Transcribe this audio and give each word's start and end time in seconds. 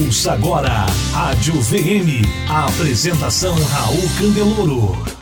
Ouça 0.00 0.32
agora 0.32 0.86
Rádio 1.12 1.60
VM. 1.60 2.24
A 2.48 2.64
apresentação 2.64 3.54
Raul 3.54 4.02
Candeloro. 4.18 5.21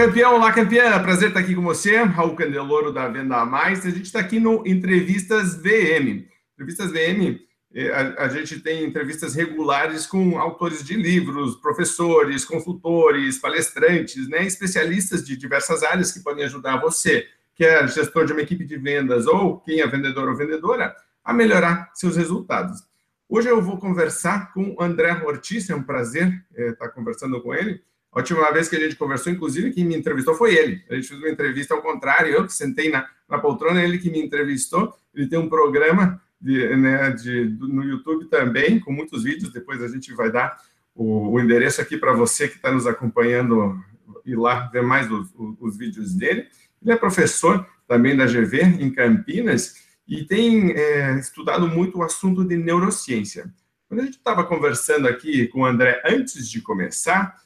Campeão! 0.00 0.36
Olá, 0.36 0.50
campeã! 0.50 0.98
Prazer 1.02 1.28
estar 1.28 1.40
aqui 1.40 1.54
com 1.54 1.60
você, 1.60 1.96
Raul 1.96 2.34
Candeloro 2.34 2.90
da 2.90 3.06
Venda 3.06 3.36
a 3.36 3.44
Mais. 3.44 3.84
A 3.84 3.90
gente 3.90 4.04
está 4.04 4.18
aqui 4.18 4.40
no 4.40 4.66
Entrevistas 4.66 5.56
VM. 5.56 6.24
Entrevistas 6.54 6.90
VM, 6.90 7.38
eh, 7.74 8.14
a, 8.16 8.26
gente 8.28 8.60
tem 8.60 8.82
entrevistas 8.82 9.34
regulares 9.34 10.06
com 10.06 10.38
autores 10.38 10.82
de 10.82 10.94
livros, 10.94 11.56
professores, 11.56 12.46
consultores, 12.46 13.36
palestrantes, 13.36 14.26
né, 14.26 14.42
especialistas 14.46 15.22
de 15.22 15.36
diversas 15.36 15.82
áreas 15.82 16.10
que 16.10 16.20
podem 16.20 16.44
ajudar 16.44 16.80
você, 16.80 17.26
que 17.54 17.62
é 17.62 17.86
gestor 17.86 18.24
de 18.24 18.32
uma 18.32 18.40
equipe 18.40 18.64
de 18.64 18.78
vendas 18.78 19.26
ou 19.26 19.60
quem 19.60 19.82
é 19.82 19.86
vendedor 19.86 20.30
ou 20.30 20.34
vendedora, 20.34 20.96
a 21.22 21.34
melhorar 21.34 21.90
seus 21.92 22.16
resultados. 22.16 22.82
Hoje 23.28 23.50
eu 23.50 23.60
vou 23.60 23.76
conversar 23.76 24.50
com 24.54 24.74
André 24.80 25.12
Ortiz, 25.26 25.68
é 25.68 25.74
um 25.74 25.82
prazer 25.82 26.42
é, 26.56 26.70
estar 26.70 26.88
conversando 26.88 27.38
com 27.42 27.54
ele. 27.54 27.82
A 28.12 28.18
última 28.18 28.50
vez 28.52 28.68
que 28.68 28.76
a 28.76 28.80
gente 28.80 28.96
conversou, 28.96 29.32
inclusive, 29.32 29.70
quem 29.70 29.84
me 29.84 29.96
entrevistou 29.96 30.34
foi 30.34 30.54
ele. 30.54 30.82
A 30.90 30.94
gente 30.94 31.08
fez 31.08 31.20
uma 31.20 31.30
entrevista 31.30 31.74
ao 31.74 31.82
contrário, 31.82 32.32
eu 32.32 32.44
que 32.44 32.52
sentei 32.52 32.90
na, 32.90 33.08
na 33.28 33.38
poltrona, 33.38 33.82
ele 33.82 33.98
que 33.98 34.10
me 34.10 34.20
entrevistou. 34.20 34.92
Ele 35.14 35.28
tem 35.28 35.38
um 35.38 35.48
programa 35.48 36.20
de, 36.40 36.76
né, 36.76 37.10
de, 37.10 37.44
no 37.60 37.84
YouTube 37.84 38.26
também, 38.26 38.80
com 38.80 38.92
muitos 38.92 39.22
vídeos. 39.22 39.52
Depois 39.52 39.80
a 39.80 39.88
gente 39.88 40.12
vai 40.12 40.30
dar 40.30 40.58
o, 40.94 41.30
o 41.30 41.40
endereço 41.40 41.80
aqui 41.80 41.96
para 41.96 42.12
você 42.12 42.48
que 42.48 42.56
está 42.56 42.72
nos 42.72 42.86
acompanhando 42.86 43.78
ir 44.24 44.36
lá 44.36 44.68
ver 44.68 44.82
mais 44.82 45.10
os, 45.10 45.28
os, 45.34 45.56
os, 45.60 45.76
vídeos 45.78 46.14
dele. 46.14 46.46
Ele 46.82 46.92
é 46.92 46.96
professor 46.96 47.66
também 47.86 48.16
da 48.16 48.26
GV 48.26 48.62
em 48.80 48.90
Campinas 48.90 49.76
e 50.06 50.24
tem 50.24 50.72
é, 50.72 51.18
estudado 51.18 51.68
muito 51.68 51.98
o 51.98 52.02
assunto 52.02 52.44
de 52.44 52.56
neurociência. 52.56 53.52
Quando 53.88 54.00
a 54.00 54.04
gente 54.04 54.18
estava 54.18 54.44
conversando 54.44 55.08
aqui 55.08 55.46
com 55.48 55.60
o 55.60 55.66
André 55.66 56.02
antes 56.04 56.48
de 56.48 56.60
começar, 56.60 57.36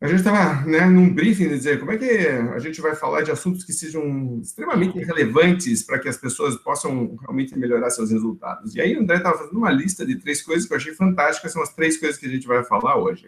a 0.00 0.06
gente 0.06 0.18
estava 0.18 0.64
né, 0.64 0.86
num 0.86 1.12
briefing 1.12 1.48
de 1.48 1.56
dizer 1.56 1.80
como 1.80 1.90
é 1.90 1.98
que 1.98 2.08
a 2.08 2.58
gente 2.60 2.80
vai 2.80 2.94
falar 2.94 3.22
de 3.22 3.32
assuntos 3.32 3.64
que 3.64 3.72
sejam 3.72 4.38
extremamente 4.40 4.96
relevantes 5.00 5.82
para 5.82 5.98
que 5.98 6.08
as 6.08 6.16
pessoas 6.16 6.54
possam 6.56 7.16
realmente 7.20 7.58
melhorar 7.58 7.90
seus 7.90 8.12
resultados. 8.12 8.76
E 8.76 8.80
aí 8.80 8.96
o 8.96 9.00
André 9.00 9.16
estava 9.16 9.38
fazendo 9.38 9.58
uma 9.58 9.72
lista 9.72 10.06
de 10.06 10.14
três 10.16 10.40
coisas 10.40 10.66
que 10.66 10.72
eu 10.72 10.76
achei 10.76 10.94
fantásticas, 10.94 11.52
são 11.52 11.62
as 11.62 11.74
três 11.74 11.96
coisas 11.98 12.16
que 12.16 12.26
a 12.26 12.30
gente 12.30 12.46
vai 12.46 12.62
falar 12.62 12.96
hoje. 12.96 13.26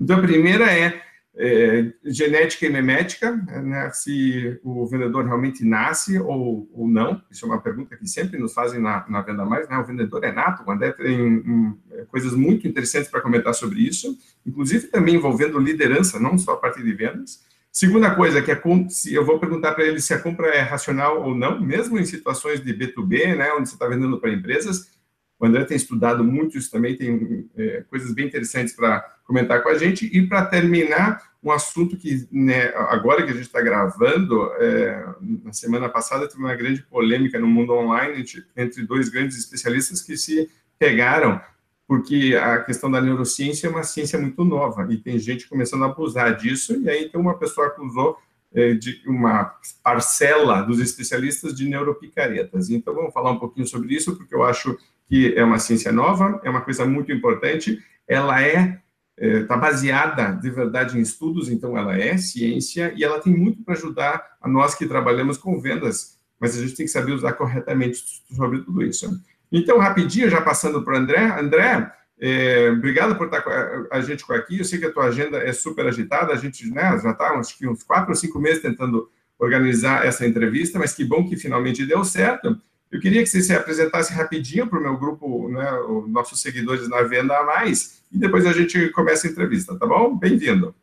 Então, 0.00 0.18
a 0.18 0.22
primeira 0.22 0.72
é 0.72 1.00
é, 1.40 1.92
genética 2.04 2.66
e 2.66 2.70
memética, 2.70 3.30
né, 3.30 3.88
se 3.90 4.58
o 4.64 4.84
vendedor 4.86 5.24
realmente 5.24 5.64
nasce 5.64 6.18
ou, 6.18 6.68
ou 6.72 6.88
não, 6.88 7.22
isso 7.30 7.44
é 7.44 7.48
uma 7.48 7.60
pergunta 7.60 7.96
que 7.96 8.08
sempre 8.08 8.38
nos 8.38 8.52
fazem 8.52 8.80
na, 8.80 9.06
na 9.08 9.22
Venda 9.22 9.44
Mais, 9.44 9.68
né, 9.68 9.78
o 9.78 9.84
vendedor 9.84 10.24
é 10.24 10.32
nato, 10.32 10.64
o 10.66 10.70
André 10.70 10.90
tem 10.92 11.20
um, 11.20 11.78
é, 11.92 12.04
coisas 12.06 12.34
muito 12.34 12.66
interessantes 12.66 13.08
para 13.08 13.20
comentar 13.20 13.54
sobre 13.54 13.78
isso, 13.78 14.18
inclusive 14.44 14.88
também 14.88 15.14
envolvendo 15.14 15.60
liderança, 15.60 16.18
não 16.18 16.36
só 16.36 16.54
a 16.54 16.56
parte 16.56 16.82
de 16.82 16.92
vendas. 16.92 17.46
Segunda 17.70 18.12
coisa, 18.12 18.42
que 18.42 18.50
é 18.50 18.60
se 18.88 19.14
eu 19.14 19.24
vou 19.24 19.38
perguntar 19.38 19.72
para 19.74 19.84
ele 19.84 20.00
se 20.00 20.12
a 20.12 20.18
compra 20.18 20.48
é 20.48 20.60
racional 20.60 21.22
ou 21.22 21.36
não, 21.36 21.60
mesmo 21.60 21.98
em 22.00 22.04
situações 22.04 22.60
de 22.60 22.74
B2B, 22.74 23.36
né, 23.36 23.52
onde 23.52 23.68
você 23.68 23.76
está 23.76 23.86
vendendo 23.86 24.18
para 24.18 24.32
empresas, 24.32 24.97
o 25.38 25.46
André 25.46 25.64
tem 25.64 25.76
estudado 25.76 26.24
muito 26.24 26.58
isso 26.58 26.70
também, 26.70 26.96
tem 26.96 27.48
é, 27.56 27.84
coisas 27.88 28.12
bem 28.12 28.26
interessantes 28.26 28.74
para 28.74 29.00
comentar 29.24 29.62
com 29.62 29.68
a 29.68 29.78
gente. 29.78 30.06
E 30.06 30.26
para 30.26 30.46
terminar, 30.46 31.22
um 31.42 31.52
assunto 31.52 31.96
que, 31.96 32.26
né, 32.32 32.72
agora 32.88 33.22
que 33.22 33.30
a 33.30 33.34
gente 33.34 33.46
está 33.46 33.60
gravando, 33.60 34.50
é, 34.54 35.06
na 35.44 35.52
semana 35.52 35.88
passada 35.88 36.26
teve 36.26 36.40
uma 36.40 36.56
grande 36.56 36.82
polêmica 36.82 37.38
no 37.38 37.46
mundo 37.46 37.72
online 37.72 38.20
entre, 38.20 38.44
entre 38.56 38.84
dois 38.84 39.08
grandes 39.08 39.38
especialistas 39.38 40.02
que 40.02 40.16
se 40.16 40.50
pegaram, 40.76 41.40
porque 41.86 42.36
a 42.40 42.58
questão 42.58 42.90
da 42.90 43.00
neurociência 43.00 43.68
é 43.68 43.70
uma 43.70 43.84
ciência 43.84 44.18
muito 44.18 44.44
nova 44.44 44.86
e 44.90 44.98
tem 44.98 45.18
gente 45.18 45.48
começando 45.48 45.84
a 45.84 45.86
abusar 45.86 46.36
disso. 46.36 46.76
E 46.82 46.90
aí, 46.90 47.04
então, 47.04 47.20
uma 47.20 47.38
pessoa 47.38 47.68
acusou 47.68 48.18
é, 48.52 48.74
de 48.74 49.02
uma 49.06 49.54
parcela 49.82 50.62
dos 50.62 50.80
especialistas 50.80 51.54
de 51.54 51.68
neuropicaretas. 51.68 52.70
Então, 52.70 52.92
vamos 52.92 53.12
falar 53.12 53.30
um 53.30 53.38
pouquinho 53.38 53.66
sobre 53.66 53.94
isso, 53.94 54.16
porque 54.16 54.34
eu 54.34 54.42
acho 54.42 54.76
que 55.08 55.34
é 55.34 55.44
uma 55.44 55.58
ciência 55.58 55.90
nova, 55.90 56.40
é 56.44 56.50
uma 56.50 56.60
coisa 56.60 56.84
muito 56.84 57.10
importante, 57.10 57.78
ela 58.06 58.42
é 58.42 58.80
está 59.20 59.56
é, 59.56 59.58
baseada 59.58 60.32
de 60.32 60.48
verdade 60.50 60.96
em 60.96 61.00
estudos, 61.00 61.48
então 61.48 61.76
ela 61.76 61.98
é 61.98 62.16
ciência 62.16 62.92
e 62.96 63.02
ela 63.02 63.20
tem 63.20 63.36
muito 63.36 63.62
para 63.64 63.74
ajudar 63.74 64.22
a 64.40 64.48
nós 64.48 64.74
que 64.74 64.86
trabalhamos 64.86 65.36
com 65.36 65.60
vendas, 65.60 66.18
mas 66.38 66.56
a 66.56 66.60
gente 66.60 66.76
tem 66.76 66.86
que 66.86 66.92
saber 66.92 67.12
usar 67.12 67.32
corretamente 67.32 68.00
sobre 68.30 68.60
tudo 68.60 68.82
isso. 68.82 69.20
Então, 69.50 69.78
rapidinho, 69.78 70.30
já 70.30 70.40
passando 70.40 70.84
para 70.84 70.94
o 70.94 70.96
André. 70.96 71.40
André, 71.40 71.90
é, 72.20 72.70
obrigado 72.70 73.16
por 73.16 73.26
estar 73.26 73.42
com 73.42 73.50
a, 73.50 73.88
a 73.92 74.00
gente 74.00 74.24
aqui. 74.30 74.58
Eu 74.58 74.64
sei 74.64 74.78
que 74.78 74.86
a 74.86 74.92
tua 74.92 75.06
agenda 75.06 75.38
é 75.38 75.52
super 75.52 75.86
agitada, 75.86 76.32
a 76.32 76.36
gente 76.36 76.70
né, 76.70 76.98
já 77.02 77.10
está 77.10 77.40
que 77.40 77.66
uns 77.66 77.82
quatro 77.82 78.10
ou 78.10 78.14
cinco 78.14 78.38
meses 78.38 78.62
tentando 78.62 79.10
organizar 79.38 80.04
essa 80.04 80.26
entrevista, 80.26 80.78
mas 80.78 80.92
que 80.92 81.04
bom 81.04 81.28
que 81.28 81.36
finalmente 81.36 81.86
deu 81.86 82.04
certo. 82.04 82.60
Eu 82.90 83.00
queria 83.00 83.22
que 83.22 83.28
você 83.28 83.42
se 83.42 83.54
apresentasse 83.54 84.12
rapidinho 84.14 84.66
para 84.66 84.78
o 84.78 84.82
meu 84.82 84.96
grupo, 84.96 85.48
né, 85.50 85.72
os 85.80 86.08
nossos 86.08 86.40
seguidores 86.40 86.88
na 86.88 87.02
Venda 87.02 87.36
a 87.36 87.44
Mais, 87.44 88.02
e 88.10 88.18
depois 88.18 88.46
a 88.46 88.52
gente 88.52 88.88
começa 88.90 89.26
a 89.26 89.30
entrevista, 89.30 89.78
tá 89.78 89.86
bom? 89.86 90.16
Bem-vindo. 90.16 90.74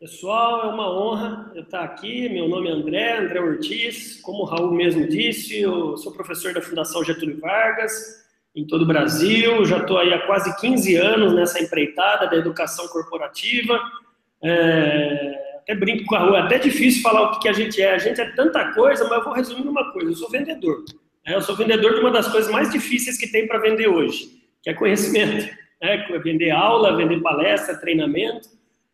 Pessoal, 0.00 0.64
é 0.64 0.72
uma 0.72 0.90
honra 0.90 1.52
eu 1.54 1.62
estar 1.62 1.82
aqui. 1.82 2.28
Meu 2.30 2.48
nome 2.48 2.68
é 2.68 2.72
André, 2.72 3.18
André 3.18 3.40
Ortiz. 3.40 4.20
Como 4.22 4.42
o 4.42 4.44
Raul 4.44 4.72
mesmo 4.72 5.06
disse, 5.06 5.60
eu 5.60 5.96
sou 5.98 6.12
professor 6.12 6.52
da 6.52 6.60
Fundação 6.62 7.04
Getúlio 7.04 7.38
Vargas 7.40 8.24
em 8.54 8.66
todo 8.66 8.82
o 8.82 8.86
Brasil. 8.86 9.64
Já 9.64 9.78
estou 9.78 9.98
aí 9.98 10.12
há 10.12 10.26
quase 10.26 10.54
15 10.60 10.96
anos 10.96 11.34
nessa 11.34 11.62
empreitada 11.62 12.26
da 12.28 12.36
educação 12.36 12.86
corporativa. 12.88 13.78
É 14.42 15.53
até 15.64 15.74
brinco 15.74 16.04
com 16.04 16.14
a 16.14 16.20
rua, 16.20 16.38
é 16.38 16.40
até 16.42 16.58
difícil 16.58 17.02
falar 17.02 17.22
o 17.22 17.40
que, 17.40 17.48
a 17.48 17.52
gente 17.52 17.80
é. 17.80 17.94
A 17.94 17.98
gente 17.98 18.20
é 18.20 18.30
tanta 18.32 18.72
coisa, 18.72 19.04
mas 19.08 19.18
eu 19.18 19.24
vou 19.24 19.32
resumir 19.32 19.64
numa 19.64 19.92
coisa: 19.92 20.10
eu 20.10 20.14
sou 20.14 20.30
vendedor. 20.30 20.84
Né? 21.26 21.34
Eu 21.34 21.40
sou 21.40 21.56
vendedor 21.56 21.94
de 21.94 22.00
uma 22.00 22.10
das 22.10 22.28
coisas 22.28 22.50
mais 22.52 22.70
difíceis 22.70 23.18
que 23.18 23.26
tem 23.26 23.48
para 23.48 23.58
vender 23.58 23.88
hoje, 23.88 24.28
que 24.62 24.70
é 24.70 24.74
conhecimento. 24.74 25.50
Né? 25.82 26.06
Vender 26.22 26.50
aula, 26.50 26.96
vender 26.96 27.20
palestra, 27.20 27.76
treinamento. 27.76 28.48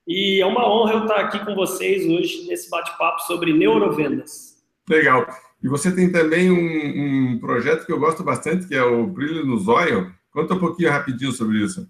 E 0.06 0.40
é 0.40 0.46
uma 0.46 0.68
honra 0.68 0.94
eu 0.94 1.02
estar 1.02 1.16
aqui 1.16 1.44
com 1.44 1.54
vocês 1.54 2.06
hoje 2.06 2.46
nesse 2.48 2.70
bate-papo 2.70 3.20
sobre 3.22 3.52
neurovendas. 3.52 4.56
Legal. 4.88 5.26
E 5.62 5.68
você 5.68 5.94
tem 5.94 6.10
também 6.10 6.50
um, 6.50 7.34
um, 7.34 7.38
projeto 7.38 7.84
que 7.84 7.92
eu 7.92 7.98
gosto 7.98 8.24
bastante, 8.24 8.66
que 8.66 8.74
é 8.74 8.82
o 8.82 9.06
Brilho 9.06 9.44
no 9.44 9.58
Zóio. 9.58 10.12
Conta 10.32 10.54
um 10.54 10.58
pouquinho 10.58 10.90
rapidinho 10.90 11.32
sobre 11.32 11.58
isso. 11.58 11.86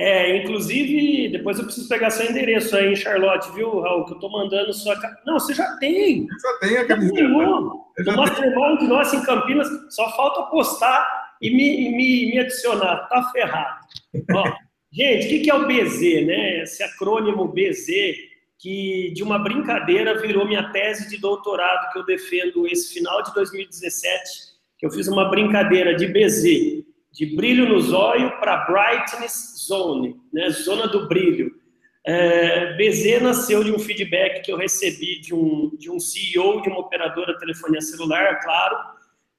É, 0.00 0.34
inclusive, 0.34 1.28
depois 1.28 1.58
eu 1.58 1.66
preciso 1.66 1.86
pegar 1.86 2.08
seu 2.08 2.24
endereço 2.24 2.74
aí 2.74 2.90
em 2.90 2.96
Charlotte, 2.96 3.52
viu, 3.52 3.80
Raul? 3.80 4.06
Que 4.06 4.14
eu 4.14 4.18
tô 4.18 4.30
mandando 4.30 4.72
sua. 4.72 4.98
Não, 5.26 5.38
você 5.38 5.52
já 5.52 5.76
tem. 5.76 6.20
Eu 6.22 6.40
já 6.40 6.58
tenho 6.58 6.80
a 6.80 6.84
camiseta. 6.86 7.28
O 7.28 8.16
Mastermind 8.16 8.80
nosso 8.88 9.16
em 9.16 9.22
Campinas, 9.22 9.68
só 9.90 10.10
falta 10.16 10.50
postar 10.50 11.36
e 11.42 11.50
me, 11.50 11.90
me, 11.90 12.30
me 12.30 12.38
adicionar. 12.38 13.08
Tá 13.10 13.30
ferrado. 13.30 13.78
Ó, 14.32 14.50
gente, 14.90 15.26
o 15.26 15.28
que, 15.28 15.40
que 15.40 15.50
é 15.50 15.54
o 15.54 15.66
BZ, 15.66 16.26
né? 16.26 16.62
Esse 16.62 16.82
acrônimo 16.82 17.48
BZ, 17.48 17.86
que 18.58 19.12
de 19.14 19.22
uma 19.22 19.38
brincadeira 19.38 20.18
virou 20.18 20.48
minha 20.48 20.72
tese 20.72 21.10
de 21.10 21.18
doutorado 21.18 21.92
que 21.92 21.98
eu 21.98 22.06
defendo 22.06 22.66
esse 22.66 22.94
final 22.94 23.22
de 23.22 23.34
2017, 23.34 24.10
que 24.78 24.86
eu 24.86 24.90
fiz 24.90 25.08
uma 25.08 25.28
brincadeira 25.28 25.94
de 25.94 26.06
BZ 26.06 26.88
de 27.12 27.34
brilho 27.34 27.68
no 27.68 27.80
zóio 27.80 28.38
para 28.38 28.64
brightness 28.66 29.66
zone, 29.66 30.16
né, 30.32 30.50
zona 30.50 30.86
do 30.86 31.08
brilho. 31.08 31.52
É, 32.06 32.76
nasceu 33.20 33.62
de 33.62 33.72
um 33.72 33.78
feedback 33.78 34.42
que 34.42 34.52
eu 34.52 34.56
recebi 34.56 35.20
de 35.20 35.34
um, 35.34 35.70
de 35.78 35.90
um 35.90 36.00
CEO 36.00 36.62
de 36.62 36.68
uma 36.68 36.80
operadora 36.80 37.34
de 37.34 37.40
telefonia 37.40 37.80
celular, 37.80 38.40
claro, 38.40 38.76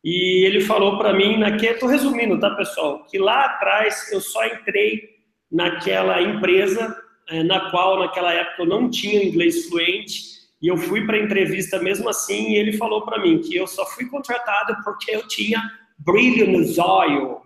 e 0.04 0.46
ele 0.46 0.62
falou 0.62 0.98
para 0.98 1.14
mim, 1.14 1.40
estou 1.44 1.90
resumindo, 1.90 2.40
tá, 2.40 2.52
pessoal, 2.52 3.06
que 3.06 3.18
lá 3.18 3.46
atrás 3.46 4.12
eu 4.12 4.22
só 4.22 4.46
entrei 4.46 5.10
naquela 5.52 6.22
empresa 6.22 6.96
é, 7.32 7.44
na 7.44 7.72
qual, 7.72 8.00
naquela 8.00 8.34
época, 8.34 8.64
eu 8.64 8.68
não 8.68 8.90
tinha 8.90 9.24
inglês 9.24 9.68
fluente, 9.68 10.32
e 10.62 10.68
eu 10.68 10.78
fui 10.78 11.06
para 11.06 11.18
a 11.18 11.20
entrevista 11.20 11.80
mesmo 11.80 12.08
assim, 12.10 12.52
e 12.52 12.56
ele 12.56 12.74
falou 12.74 13.04
para 13.04 13.22
mim 13.22 13.40
que 13.40 13.56
eu 13.56 13.66
só 13.66 13.86
fui 13.86 14.06
contratado 14.08 14.76
porque 14.84 15.12
eu 15.16 15.28
tinha 15.28 15.62
brilho 15.98 16.48
no 16.48 16.64
zóio, 16.64 17.41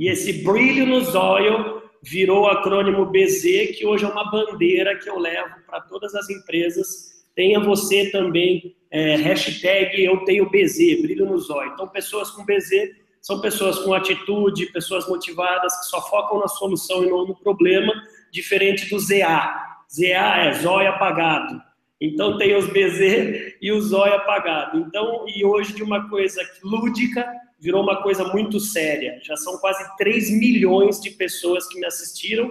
e 0.00 0.08
esse 0.08 0.42
brilho 0.42 0.86
no 0.86 1.00
zóio 1.02 1.82
virou 2.02 2.44
o 2.44 2.46
acrônimo 2.48 3.04
BZ, 3.06 3.76
que 3.76 3.86
hoje 3.86 4.04
é 4.04 4.08
uma 4.08 4.30
bandeira 4.30 4.98
que 4.98 5.08
eu 5.08 5.18
levo 5.18 5.54
para 5.66 5.82
todas 5.82 6.14
as 6.14 6.28
empresas 6.30 7.10
tenha 7.34 7.60
você 7.60 8.10
também, 8.10 8.76
é, 8.90 9.16
hashtag 9.16 10.04
eu 10.04 10.24
tenho 10.24 10.50
BZ, 10.50 11.02
brilho 11.02 11.26
no 11.26 11.38
zóio. 11.38 11.72
Então, 11.72 11.88
pessoas 11.88 12.30
com 12.30 12.44
BZ 12.44 12.90
são 13.22 13.40
pessoas 13.40 13.78
com 13.78 13.94
atitude, 13.94 14.72
pessoas 14.72 15.08
motivadas, 15.08 15.78
que 15.78 15.86
só 15.86 16.00
focam 16.08 16.40
na 16.40 16.48
solução 16.48 17.04
e 17.04 17.10
não 17.10 17.26
no 17.26 17.36
problema, 17.36 17.92
diferente 18.32 18.88
do 18.88 18.98
ZA. 18.98 19.54
ZA 19.90 20.36
é 20.38 20.52
zóio 20.54 20.88
apagado. 20.88 21.62
Então 22.00 22.38
tem 22.38 22.56
os 22.56 22.66
BZ 22.66 23.56
e 23.60 23.70
o 23.70 23.80
zóio 23.80 24.14
apagado. 24.14 24.78
Então, 24.78 25.26
e 25.28 25.44
hoje 25.44 25.74
de 25.74 25.82
uma 25.82 26.08
coisa 26.08 26.40
lúdica 26.62 27.26
virou 27.60 27.82
uma 27.82 28.02
coisa 28.02 28.24
muito 28.24 28.58
séria. 28.58 29.20
Já 29.22 29.36
são 29.36 29.58
quase 29.58 29.84
3 29.98 30.30
milhões 30.30 30.98
de 31.00 31.10
pessoas 31.10 31.68
que 31.68 31.78
me 31.78 31.84
assistiram, 31.84 32.50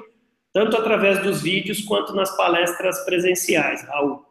tanto 0.53 0.77
através 0.77 1.23
dos 1.23 1.41
vídeos 1.41 1.81
quanto 1.81 2.13
nas 2.13 2.35
palestras 2.37 3.03
presenciais, 3.05 3.81
Raul. 3.87 4.23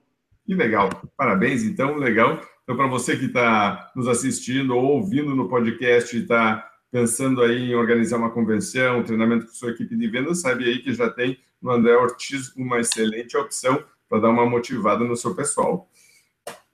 Que 0.47 0.55
legal. 0.55 0.89
Parabéns, 1.17 1.65
então, 1.65 1.97
legal. 1.97 2.41
Então, 2.63 2.77
para 2.77 2.87
você 2.87 3.17
que 3.17 3.25
está 3.25 3.91
nos 3.97 4.07
assistindo 4.07 4.77
ou 4.77 4.85
ouvindo 4.85 5.35
no 5.35 5.49
podcast 5.49 6.17
e 6.17 6.21
está 6.21 6.65
pensando 6.93 7.43
aí 7.43 7.71
em 7.71 7.75
organizar 7.75 8.19
uma 8.19 8.31
convenção, 8.31 9.01
um 9.01 9.05
treinamento 9.05 9.47
com 9.47 9.53
sua 9.53 9.71
equipe 9.71 9.97
de 9.97 10.09
vendas, 10.09 10.41
sabe 10.41 10.65
aí 10.65 10.79
que 10.79 10.93
já 10.95 11.11
tem 11.11 11.39
no 11.61 11.71
André 11.71 11.97
Ortiz 11.97 12.55
uma 12.57 12.81
excelente 12.81 13.37
opção 13.37 13.83
para 14.09 14.21
dar 14.21 14.31
uma 14.31 14.47
motivada 14.47 15.05
no 15.05 15.17
seu 15.17 15.35
pessoal. 15.35 15.89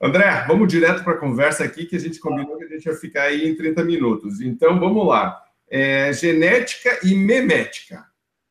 André, 0.01 0.45
vamos 0.47 0.67
direto 0.67 1.03
para 1.03 1.13
a 1.13 1.17
conversa 1.17 1.63
aqui, 1.63 1.85
que 1.85 1.95
a 1.95 1.99
gente 1.99 2.19
combinou 2.19 2.57
que 2.57 2.65
a 2.65 2.69
gente 2.69 2.85
vai 2.85 2.95
ficar 2.95 3.23
aí 3.23 3.47
em 3.47 3.55
30 3.55 3.83
minutos. 3.83 4.41
Então, 4.41 4.79
vamos 4.79 5.07
lá. 5.07 5.41
É, 5.69 6.13
genética 6.13 6.99
e 7.03 7.15
memética. 7.15 8.05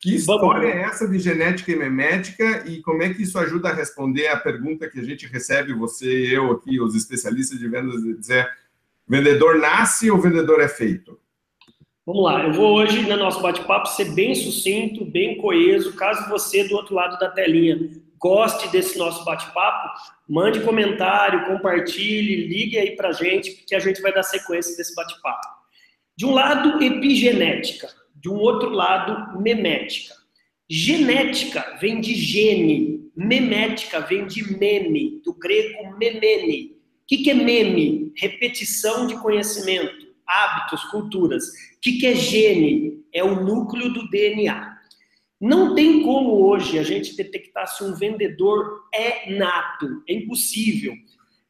Que 0.04 0.16
história 0.16 0.68
é 0.68 0.82
essa 0.82 1.08
de 1.08 1.18
genética 1.18 1.72
e 1.72 1.76
memética 1.76 2.64
e 2.66 2.82
como 2.82 3.02
é 3.02 3.14
que 3.14 3.22
isso 3.22 3.38
ajuda 3.38 3.70
a 3.70 3.74
responder 3.74 4.26
a 4.26 4.36
pergunta 4.36 4.86
que 4.86 5.00
a 5.00 5.02
gente 5.02 5.26
recebe, 5.26 5.72
você 5.72 6.26
e 6.26 6.34
eu 6.34 6.50
aqui, 6.52 6.78
os 6.78 6.94
especialistas 6.94 7.58
de 7.58 7.66
vendas, 7.66 8.02
de 8.02 8.14
dizer 8.18 8.46
vendedor 9.08 9.58
nasce 9.58 10.10
ou 10.10 10.20
vendedor 10.20 10.60
é 10.60 10.68
feito? 10.68 11.18
Vamos 12.04 12.22
lá, 12.22 12.44
eu 12.44 12.52
vou 12.52 12.74
hoje 12.74 13.00
no 13.00 13.16
nosso 13.16 13.40
bate-papo 13.40 13.88
ser 13.88 14.12
bem 14.12 14.34
sucinto, 14.34 15.06
bem 15.06 15.38
coeso. 15.38 15.94
Caso 15.94 16.28
você 16.28 16.68
do 16.68 16.74
outro 16.74 16.94
lado 16.94 17.18
da 17.18 17.30
telinha 17.30 17.78
goste 18.18 18.68
desse 18.68 18.98
nosso 18.98 19.24
bate-papo, 19.24 19.88
mande 20.28 20.60
comentário, 20.60 21.46
compartilhe, 21.46 22.46
ligue 22.46 22.78
aí 22.78 22.96
para 22.96 23.12
gente, 23.12 23.52
que 23.66 23.74
a 23.74 23.80
gente 23.80 24.00
vai 24.00 24.12
dar 24.12 24.22
sequência 24.22 24.76
desse 24.76 24.94
bate-papo. 24.94 25.46
De 26.16 26.24
um 26.24 26.32
lado, 26.32 26.82
epigenética 26.82 27.88
de 28.24 28.30
um 28.30 28.36
outro 28.36 28.70
lado, 28.70 29.38
memética. 29.38 30.14
Genética 30.66 31.76
vem 31.78 32.00
de 32.00 32.14
gene, 32.14 33.10
memética 33.14 34.00
vem 34.00 34.26
de 34.26 34.56
meme, 34.58 35.20
do 35.22 35.34
grego 35.34 35.94
memene. 35.98 36.72
O 37.02 37.06
que, 37.06 37.18
que 37.18 37.30
é 37.30 37.34
meme? 37.34 38.14
Repetição 38.16 39.06
de 39.06 39.20
conhecimento, 39.20 40.06
hábitos, 40.26 40.84
culturas. 40.84 41.44
O 41.76 41.80
que, 41.82 41.98
que 41.98 42.06
é 42.06 42.14
gene? 42.14 43.04
É 43.12 43.22
o 43.22 43.44
núcleo 43.44 43.92
do 43.92 44.08
DNA. 44.08 44.73
Não 45.40 45.74
tem 45.74 46.02
como 46.02 46.46
hoje 46.46 46.78
a 46.78 46.82
gente 46.82 47.16
detectar 47.16 47.66
se 47.66 47.82
um 47.84 47.94
vendedor 47.94 48.84
é 48.94 49.34
nato, 49.36 50.02
é 50.08 50.14
impossível. 50.14 50.94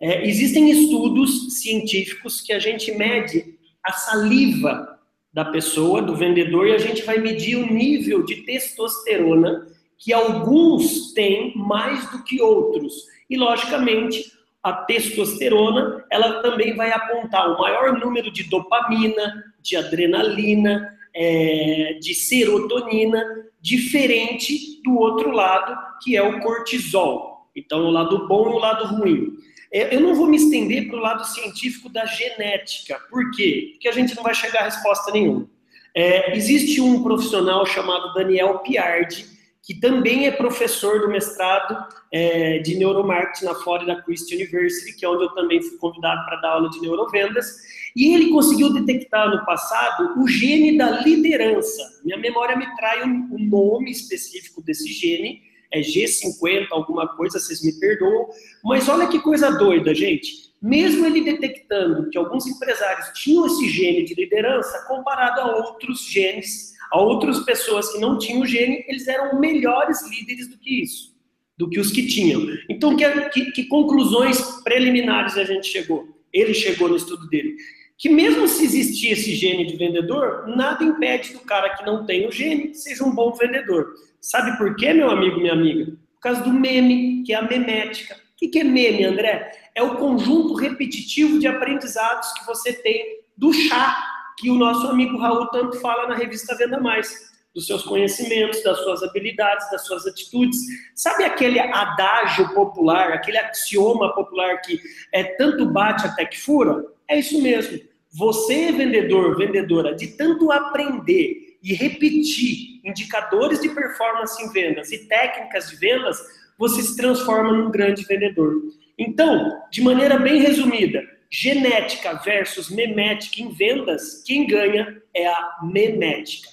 É, 0.01 0.27
existem 0.27 0.71
estudos 0.71 1.61
científicos 1.61 2.41
que 2.41 2.53
a 2.53 2.59
gente 2.59 2.93
mede 2.93 3.59
a 3.85 3.93
saliva 3.93 4.99
da 5.33 5.45
pessoa, 5.45 6.01
do 6.01 6.17
vendedor, 6.17 6.69
e 6.69 6.73
a 6.73 6.79
gente 6.79 7.03
vai 7.03 7.19
medir 7.19 7.57
o 7.57 7.67
nível 7.67 8.25
de 8.25 8.43
testosterona 8.43 9.67
que 9.99 10.13
alguns 10.13 11.13
têm 11.13 11.53
mais 11.57 12.11
do 12.11 12.23
que 12.23 12.41
outros. 12.41 12.95
E, 13.29 13.37
logicamente, 13.37 14.33
a 14.63 14.73
testosterona, 14.73 16.05
ela 16.11 16.41
também 16.41 16.75
vai 16.75 16.91
apontar 16.91 17.51
o 17.51 17.59
maior 17.59 17.99
número 17.99 18.31
de 18.31 18.45
dopamina, 18.45 19.45
de 19.61 19.77
adrenalina, 19.77 20.97
é, 21.15 21.99
de 22.01 22.15
serotonina, 22.15 23.25
diferente 23.61 24.83
do 24.83 24.99
outro 24.99 25.31
lado, 25.31 25.77
que 26.03 26.17
é 26.17 26.23
o 26.23 26.41
cortisol. 26.41 27.49
Então, 27.57 27.87
o 27.87 27.91
lado 27.91 28.27
bom 28.27 28.51
e 28.51 28.55
o 28.55 28.59
lado 28.59 28.97
ruim. 28.97 29.33
É, 29.73 29.95
eu 29.95 30.01
não 30.01 30.15
vou 30.15 30.27
me 30.27 30.37
estender 30.37 30.89
para 30.89 30.97
o 30.97 31.01
lado 31.01 31.25
científico 31.25 31.89
da 31.89 32.05
genética. 32.07 32.99
Por 33.11 33.31
quê? 33.33 33.71
Porque 33.73 33.89
a 33.89 33.93
gente 33.93 34.15
não 34.15 34.23
vai 34.23 34.35
chegar 34.35 34.61
a 34.61 34.65
resposta 34.65 35.13
nenhuma. 35.13 35.49
É, 35.95 36.37
existe 36.37 36.81
um 36.81 37.03
profissional 37.03 37.65
chamado 37.65 38.13
Daniel 38.15 38.59
Piardi, 38.59 39.27
que 39.63 39.75
também 39.75 40.27
é 40.27 40.31
professor 40.31 41.01
do 41.01 41.09
mestrado 41.09 41.77
é, 42.13 42.59
de 42.59 42.77
neuromarketing 42.77 43.47
na 43.47 43.55
Florida 43.55 44.03
Christian 44.03 44.37
University, 44.37 44.95
que 44.95 45.05
é 45.05 45.09
onde 45.09 45.25
eu 45.25 45.31
também 45.31 45.63
fui 45.63 45.79
convidado 45.79 46.25
para 46.27 46.37
dar 46.37 46.51
aula 46.51 46.69
de 46.69 46.81
neurovendas, 46.81 47.47
e 47.95 48.13
ele 48.13 48.31
conseguiu 48.31 48.73
detectar 48.73 49.31
no 49.31 49.45
passado 49.45 50.21
o 50.21 50.27
gene 50.27 50.77
da 50.77 51.03
liderança. 51.03 52.01
Minha 52.05 52.19
memória 52.19 52.57
me 52.57 52.67
trai 52.77 53.03
o 53.03 53.07
um, 53.07 53.29
um 53.33 53.49
nome 53.49 53.91
específico 53.91 54.61
desse 54.61 54.93
gene, 54.93 55.43
é 55.73 55.81
G50, 55.81 56.69
alguma 56.71 57.09
coisa, 57.17 57.39
vocês 57.39 57.63
me 57.63 57.73
perdoam. 57.79 58.29
Mas 58.65 58.89
olha 58.89 59.09
que 59.09 59.21
coisa 59.21 59.51
doida, 59.51 59.95
gente. 59.95 60.53
Mesmo 60.61 61.05
ele 61.05 61.21
detectando 61.21 62.09
que 62.11 62.19
alguns 62.19 62.47
empresários 62.47 63.11
tinham 63.15 63.47
esse 63.47 63.69
gene 63.69 64.05
de 64.05 64.15
liderança, 64.15 64.87
comparado 64.89 65.41
a 65.41 65.57
outros 65.57 66.07
genes, 66.07 66.73
a 66.91 67.01
outras 67.01 67.41
pessoas 67.41 67.93
que 67.93 67.99
não 67.99 68.19
tinham 68.19 68.41
o 68.41 68.47
gene, 68.47 68.85
eles 68.89 69.07
eram 69.07 69.39
melhores 69.39 70.09
líderes 70.09 70.49
do 70.49 70.57
que 70.57 70.83
isso, 70.83 71.15
do 71.57 71.69
que 71.69 71.79
os 71.79 71.91
que 71.91 72.07
tinham. 72.07 72.43
Então, 72.71 72.97
que, 72.97 73.09
que, 73.31 73.53
que 73.53 73.65
conclusões 73.65 74.41
preliminares 74.63 75.37
a 75.37 75.45
gente 75.45 75.67
chegou? 75.67 76.09
Ele 76.33 76.55
chegou 76.55 76.89
no 76.89 76.97
estudo 76.97 77.29
dele 77.29 77.57
que 77.97 78.09
mesmo 78.09 78.49
se 78.49 78.65
existir 78.65 79.13
esse 79.13 79.35
gene 79.35 79.67
de 79.67 79.77
vendedor, 79.77 80.47
nada 80.49 80.83
impede 80.83 81.33
do 81.33 81.41
cara 81.41 81.77
que 81.77 81.85
não 81.85 82.05
tem 82.05 82.27
o 82.27 82.33
gene 82.33 82.75
seja 82.75 83.05
um 83.05 83.15
bom 83.15 83.33
vendedor. 83.33 83.95
Sabe 84.21 84.57
por 84.57 84.75
quê, 84.77 84.93
meu 84.93 85.11
amigo, 85.11 85.39
minha 85.39 85.53
amiga? 85.53 85.93
Por 86.15 86.21
causa 86.21 86.43
do 86.43 86.53
meme, 86.53 87.23
que 87.25 87.33
é 87.33 87.37
a 87.37 87.43
memética. 87.43 88.17
O 88.43 88.51
que 88.51 88.59
é 88.59 88.65
meme, 88.65 89.05
André? 89.05 89.53
É 89.75 89.83
o 89.83 89.97
conjunto 89.97 90.55
repetitivo 90.55 91.39
de 91.39 91.47
aprendizados 91.47 92.33
que 92.33 92.47
você 92.47 92.73
tem 92.73 93.21
do 93.37 93.53
chá, 93.53 93.97
que 94.39 94.51
o 94.51 94.55
nosso 94.55 94.87
amigo 94.89 95.19
Raul 95.19 95.47
tanto 95.49 95.79
fala 95.81 96.09
na 96.09 96.15
revista 96.15 96.57
Venda 96.57 96.81
Mais. 96.81 97.33
Dos 97.55 97.69
seus 97.69 97.85
conhecimentos, 97.85 98.65
das 98.65 98.79
suas 98.79 99.03
habilidades, 99.05 99.71
das 99.71 99.87
suas 99.87 100.05
atitudes. 100.07 100.59
Sabe 100.97 101.23
aquele 101.23 101.61
adágio 101.61 102.53
popular, 102.53 103.13
aquele 103.13 103.39
axioma 103.39 104.13
popular 104.13 104.61
que 104.61 104.81
é 105.13 105.23
tanto 105.23 105.65
bate 105.67 106.05
até 106.05 106.25
que 106.25 106.41
fura? 106.41 106.85
É 107.09 107.19
isso 107.19 107.41
mesmo. 107.43 107.81
Você, 108.17 108.71
vendedor, 108.73 109.37
vendedora, 109.37 109.95
de 109.95 110.09
tanto 110.09 110.53
aprender 110.53 111.59
e 111.63 111.75
repetir 111.75 112.81
indicadores 112.85 113.61
de 113.61 113.71
performance 113.71 114.41
em 114.43 114.53
vendas 114.53 114.93
e 114.93 115.09
técnicas 115.09 115.71
de 115.71 115.77
vendas, 115.77 116.19
você 116.59 116.83
se 116.83 116.97
transforma 116.97 117.53
num 117.53 117.71
grande 117.71 118.05
vendedor. 118.05 118.55
Então, 118.99 119.61
de 119.71 119.83
maneira 119.83 120.19
bem 120.19 120.41
resumida, 120.41 121.03
genética 121.31 122.15
versus 122.25 122.71
memética 122.71 123.43
em 123.43 123.53
vendas, 123.53 124.23
quem 124.25 124.47
ganha 124.47 125.03
é 125.13 125.27
a 125.27 125.59
memética. 125.63 126.49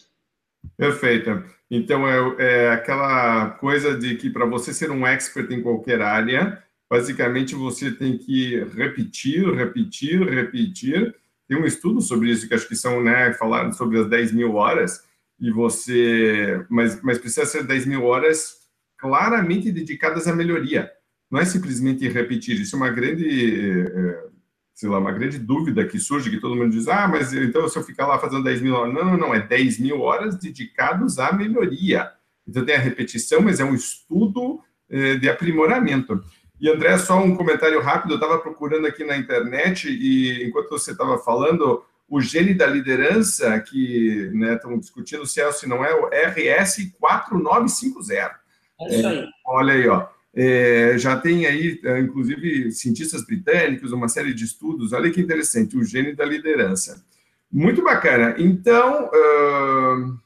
Perfeito. 0.76 1.44
Então, 1.70 2.08
é, 2.08 2.36
é 2.40 2.70
aquela 2.72 3.52
coisa 3.52 3.98
de 3.98 4.16
que 4.16 4.30
para 4.30 4.46
você 4.46 4.74
ser 4.74 4.90
um 4.90 5.06
expert 5.06 5.52
em 5.52 5.62
qualquer 5.62 6.02
área, 6.02 6.62
basicamente 6.92 7.56
você 7.56 7.90
tem 7.90 8.18
que 8.18 8.66
repetir, 8.76 9.50
repetir, 9.54 10.22
repetir, 10.22 11.16
tem 11.48 11.58
um 11.58 11.66
estudo 11.66 12.02
sobre 12.02 12.30
isso, 12.30 12.46
que 12.46 12.54
acho 12.54 12.68
que 12.68 12.76
são, 12.76 13.02
né, 13.02 13.32
falaram 13.32 13.72
sobre 13.72 13.98
as 13.98 14.10
10 14.10 14.34
mil 14.34 14.56
horas, 14.56 15.02
e 15.40 15.50
você. 15.50 16.66
Mas, 16.70 17.02
mas 17.02 17.18
precisa 17.18 17.46
ser 17.46 17.64
10 17.64 17.86
mil 17.86 18.04
horas 18.04 18.58
claramente 18.98 19.72
dedicadas 19.72 20.28
à 20.28 20.36
melhoria. 20.36 20.92
Não 21.32 21.40
é 21.40 21.46
simplesmente 21.46 22.08
repetir. 22.10 22.60
Isso 22.60 22.76
é 22.76 22.78
uma 22.78 22.90
grande. 22.90 23.88
Eh, 23.90 24.30
sei 24.76 24.90
lá, 24.90 25.00
uma 25.00 25.14
grande 25.14 25.40
dúvida 25.40 25.88
que 25.88 25.98
surge, 25.98 26.30
que 26.30 26.40
todo 26.40 26.56
mundo 26.56 26.72
diz, 26.72 26.88
ah, 26.88 27.08
mas 27.08 27.34
então 27.34 27.68
se 27.68 27.78
eu 27.78 27.84
ficar 27.84 28.06
lá 28.06 28.20
fazendo 28.20 28.44
10 28.44 28.62
mil 28.62 28.74
horas. 28.76 28.94
Não, 28.94 29.06
não, 29.06 29.18
não, 29.18 29.34
é 29.34 29.40
10 29.40 29.80
mil 29.80 30.02
horas 30.02 30.36
dedicadas 30.38 31.18
à 31.20 31.32
melhoria. 31.32 32.12
Então 32.46 32.66
tem 32.66 32.76
a 32.76 32.80
repetição, 32.80 33.42
mas 33.42 33.60
é 33.60 33.64
um 33.64 33.74
estudo 33.74 34.60
eh, 34.90 35.16
de 35.16 35.30
aprimoramento. 35.30 36.22
E, 36.62 36.70
André, 36.70 36.96
só 37.00 37.18
um 37.18 37.36
comentário 37.36 37.82
rápido. 37.82 38.12
Eu 38.12 38.16
estava 38.18 38.38
procurando 38.38 38.86
aqui 38.86 39.04
na 39.04 39.18
internet 39.18 39.90
e, 39.90 40.46
enquanto 40.48 40.70
você 40.70 40.92
estava 40.92 41.18
falando, 41.18 41.84
o 42.08 42.22
gene 42.22 42.54
da 42.54 42.68
liderança, 42.68 43.60
que 43.62 44.30
né, 44.32 44.54
estão 44.54 44.78
discutindo 44.78 45.26
se 45.26 45.42
é 45.42 45.48
ou 45.48 45.52
se 45.52 45.68
não 45.68 45.84
é, 45.84 45.92
o 45.96 46.06
RS 46.06 46.92
4950. 47.00 48.40
É 48.80 48.96
isso 48.96 49.08
aí. 49.08 49.18
É, 49.18 49.28
olha 49.44 49.74
aí, 49.74 49.88
ó. 49.88 50.08
É, 50.36 50.94
já 51.00 51.18
tem 51.18 51.48
aí, 51.48 51.82
é, 51.84 52.00
inclusive, 52.00 52.72
cientistas 52.72 53.26
britânicos, 53.26 53.92
uma 53.92 54.08
série 54.08 54.32
de 54.32 54.46
estudos. 54.46 54.94
Olha 54.94 55.10
que 55.10 55.20
interessante, 55.20 55.76
o 55.76 55.84
gene 55.84 56.14
da 56.14 56.24
liderança. 56.24 57.04
Muito 57.52 57.84
bacana. 57.84 58.36
Então, 58.38 59.06
uh, 59.08 60.20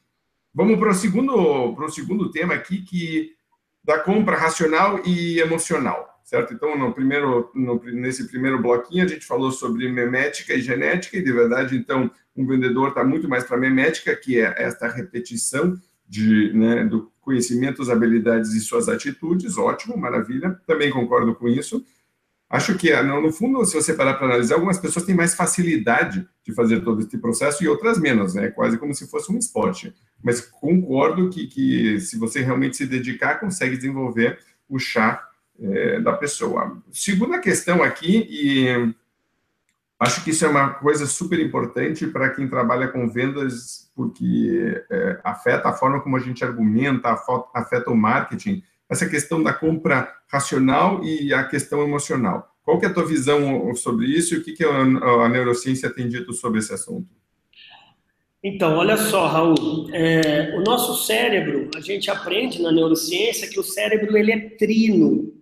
vamos 0.54 0.78
para 0.78 0.90
o 0.90 0.94
segundo, 0.94 1.74
para 1.74 1.86
o 1.86 1.90
segundo 1.90 2.30
tema 2.30 2.52
aqui, 2.52 2.82
que 2.82 3.32
da 3.82 3.98
compra 3.98 4.36
racional 4.36 5.00
e 5.04 5.40
emocional. 5.40 6.15
Certo? 6.26 6.52
Então, 6.52 6.76
no 6.76 6.92
primeiro, 6.92 7.50
no, 7.54 7.80
nesse 7.84 8.26
primeiro 8.26 8.60
bloquinho, 8.60 9.04
a 9.04 9.08
gente 9.08 9.24
falou 9.24 9.52
sobre 9.52 9.88
memética 9.88 10.52
e 10.52 10.60
genética, 10.60 11.16
e 11.16 11.22
de 11.22 11.32
verdade, 11.32 11.76
então, 11.76 12.10
um 12.36 12.44
vendedor 12.44 12.88
está 12.88 13.04
muito 13.04 13.28
mais 13.28 13.44
para 13.44 13.56
memética, 13.56 14.14
que 14.14 14.40
é 14.40 14.52
esta 14.58 14.88
repetição 14.88 15.80
de, 16.06 16.52
né, 16.52 16.84
do 16.84 17.10
conhecimentos, 17.20 17.88
habilidades 17.88 18.52
e 18.54 18.60
suas 18.60 18.88
atitudes, 18.88 19.56
ótimo, 19.56 19.96
maravilha, 19.96 20.60
também 20.66 20.90
concordo 20.90 21.34
com 21.34 21.48
isso. 21.48 21.84
Acho 22.50 22.76
que, 22.76 22.94
no 23.02 23.32
fundo, 23.32 23.64
se 23.64 23.74
você 23.74 23.94
parar 23.94 24.14
para 24.14 24.26
analisar, 24.26 24.56
algumas 24.56 24.78
pessoas 24.78 25.04
têm 25.04 25.14
mais 25.14 25.34
facilidade 25.34 26.28
de 26.44 26.52
fazer 26.54 26.80
todo 26.80 27.00
esse 27.00 27.18
processo 27.18 27.62
e 27.62 27.68
outras 27.68 27.98
menos, 27.98 28.34
né? 28.34 28.48
Quase 28.50 28.78
como 28.78 28.94
se 28.94 29.08
fosse 29.08 29.32
um 29.32 29.38
esporte. 29.38 29.92
Mas 30.22 30.40
concordo 30.40 31.28
que, 31.28 31.48
que 31.48 31.98
se 32.00 32.16
você 32.16 32.40
realmente 32.42 32.76
se 32.76 32.86
dedicar, 32.86 33.40
consegue 33.40 33.76
desenvolver 33.76 34.38
o 34.68 34.78
chá 34.78 35.26
é, 35.60 36.00
da 36.00 36.12
pessoa. 36.12 36.76
Segunda 36.92 37.38
questão 37.38 37.82
aqui, 37.82 38.26
e 38.28 38.94
acho 39.98 40.22
que 40.22 40.30
isso 40.30 40.44
é 40.44 40.48
uma 40.48 40.70
coisa 40.70 41.06
super 41.06 41.40
importante 41.40 42.06
para 42.06 42.30
quem 42.30 42.48
trabalha 42.48 42.88
com 42.88 43.08
vendas, 43.08 43.90
porque 43.94 44.82
é, 44.90 45.20
afeta 45.24 45.68
a 45.68 45.72
forma 45.72 46.00
como 46.00 46.16
a 46.16 46.20
gente 46.20 46.44
argumenta, 46.44 47.16
afeta 47.54 47.90
o 47.90 47.96
marketing, 47.96 48.62
essa 48.88 49.08
questão 49.08 49.42
da 49.42 49.52
compra 49.52 50.12
racional 50.28 51.02
e 51.02 51.32
a 51.32 51.44
questão 51.44 51.82
emocional. 51.82 52.54
Qual 52.62 52.78
que 52.78 52.86
é 52.86 52.88
a 52.88 52.92
tua 52.92 53.06
visão 53.06 53.72
sobre 53.74 54.06
isso 54.06 54.34
e 54.34 54.38
o 54.38 54.44
que, 54.44 54.52
que 54.52 54.64
a 54.64 55.28
neurociência 55.28 55.88
tem 55.88 56.08
dito 56.08 56.32
sobre 56.32 56.58
esse 56.58 56.74
assunto? 56.74 57.08
Então, 58.42 58.76
olha 58.76 58.96
só, 58.96 59.26
Raul, 59.26 59.88
é, 59.92 60.54
o 60.56 60.62
nosso 60.62 61.04
cérebro, 61.04 61.68
a 61.74 61.80
gente 61.80 62.10
aprende 62.10 62.62
na 62.62 62.70
neurociência 62.70 63.48
que 63.48 63.58
o 63.58 63.62
cérebro 63.62 64.16
ele 64.16 64.30
é 64.30 64.50
trino. 64.50 65.32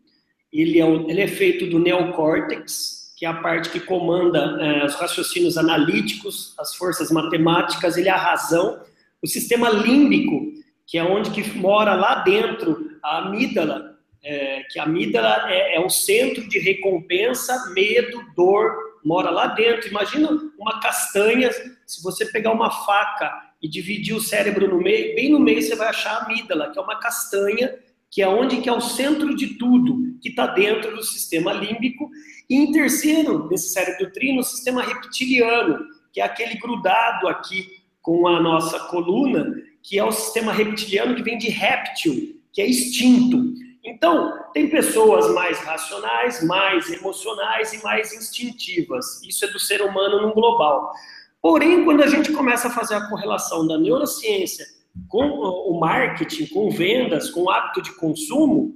Ele 0.55 0.81
é, 0.81 0.87
ele 0.87 1.21
é 1.21 1.27
feito 1.27 1.67
do 1.67 1.81
neocórtex, 1.81 3.13
que 3.17 3.27
é 3.27 3.29
a 3.29 3.35
parte 3.35 3.71
que 3.71 3.81
comanda 3.81 4.57
é, 4.61 4.85
os 4.85 4.95
raciocínios 4.95 5.59
analíticos, 5.59 6.55
as 6.57 6.77
forças 6.77 7.11
matemáticas, 7.11 7.97
ele 7.97 8.09
é 8.09 8.13
a 8.13 8.17
razão. 8.17 8.81
O 9.21 9.27
sistema 9.27 9.69
límbico, 9.69 10.53
que 10.87 10.97
é 10.97 11.03
onde 11.03 11.31
que 11.31 11.43
mora 11.59 11.95
lá 11.95 12.17
dentro 12.17 12.99
a 13.03 13.19
amígdala, 13.19 13.99
é, 14.23 14.63
que 14.71 14.79
a 14.79 14.85
amígdala 14.85 15.51
é, 15.51 15.77
é 15.77 15.81
o 15.81 15.91
centro 15.91 16.49
de 16.49 16.59
recompensa, 16.61 17.73
medo, 17.75 18.25
dor, 18.37 18.77
mora 19.05 19.31
lá 19.31 19.49
dentro. 19.49 19.89
Imagina 19.89 20.29
uma 20.59 20.81
castanha, 20.81 21.51
se 21.85 22.03
você 22.03 22.27
pegar 22.27 22.53
uma 22.53 22.71
faca 22.71 23.33
e 23.61 23.69
dividir 23.69 24.15
o 24.15 24.21
cérebro 24.21 24.69
no 24.69 24.81
meio, 24.81 25.15
bem 25.17 25.31
no 25.33 25.41
meio 25.41 25.61
você 25.61 25.75
vai 25.75 25.89
achar 25.89 26.19
a 26.19 26.25
amígdala, 26.25 26.71
que 26.71 26.79
é 26.79 26.83
uma 26.83 26.99
castanha 27.01 27.75
que 28.15 28.23
é 28.23 28.29
onde 28.29 28.59
que 28.59 28.69
é 28.69 28.73
o 28.73 28.81
centro 28.81 29.35
de 29.35 29.59
tudo, 29.59 30.17
que 30.23 30.29
está 30.29 30.47
dentro 30.47 30.95
do 30.95 31.03
sistema 31.03 31.53
límbico, 31.53 32.09
e 32.49 32.55
em 32.55 32.71
terceiro, 32.71 33.49
desse 33.49 33.71
cérebro 33.71 34.13
trino, 34.13 34.39
o 34.39 34.45
sistema 34.45 34.83
reptiliano, 34.83 35.85
que 36.13 36.21
é 36.21 36.25
aquele 36.25 36.55
grudado 36.55 37.27
aqui 37.27 37.67
com 38.01 38.29
a 38.29 38.41
nossa 38.41 38.79
coluna, 38.85 39.53
que 39.83 39.99
é 39.99 40.05
o 40.05 40.13
sistema 40.13 40.53
reptiliano 40.53 41.17
que 41.17 41.25
vem 41.25 41.37
de 41.37 41.49
réptil, 41.49 42.41
que 42.53 42.63
é 42.63 42.69
instinto. 42.69 43.53
Então, 43.85 44.33
tem 44.53 44.71
pessoas 44.71 45.35
mais 45.35 45.59
racionais, 45.59 46.41
mais 46.45 46.89
emocionais 46.93 47.73
e 47.73 47.83
mais 47.83 48.13
instintivas. 48.13 49.21
Isso 49.25 49.45
é 49.45 49.49
do 49.49 49.59
ser 49.59 49.83
humano 49.83 50.23
no 50.23 50.33
global. 50.33 50.93
Porém, 51.43 51.85
quando 51.85 52.05
a 52.05 52.07
gente 52.07 52.31
começa 52.31 52.69
a 52.69 52.71
fazer 52.71 52.95
a 52.95 53.09
correlação 53.09 53.67
da 53.67 53.77
neurociência 53.77 54.65
com 55.09 55.25
o 55.25 55.79
marketing, 55.79 56.47
com 56.47 56.71
vendas, 56.71 57.31
com 57.31 57.51
hábito 57.51 57.83
de 57.83 57.93
consumo, 57.97 58.75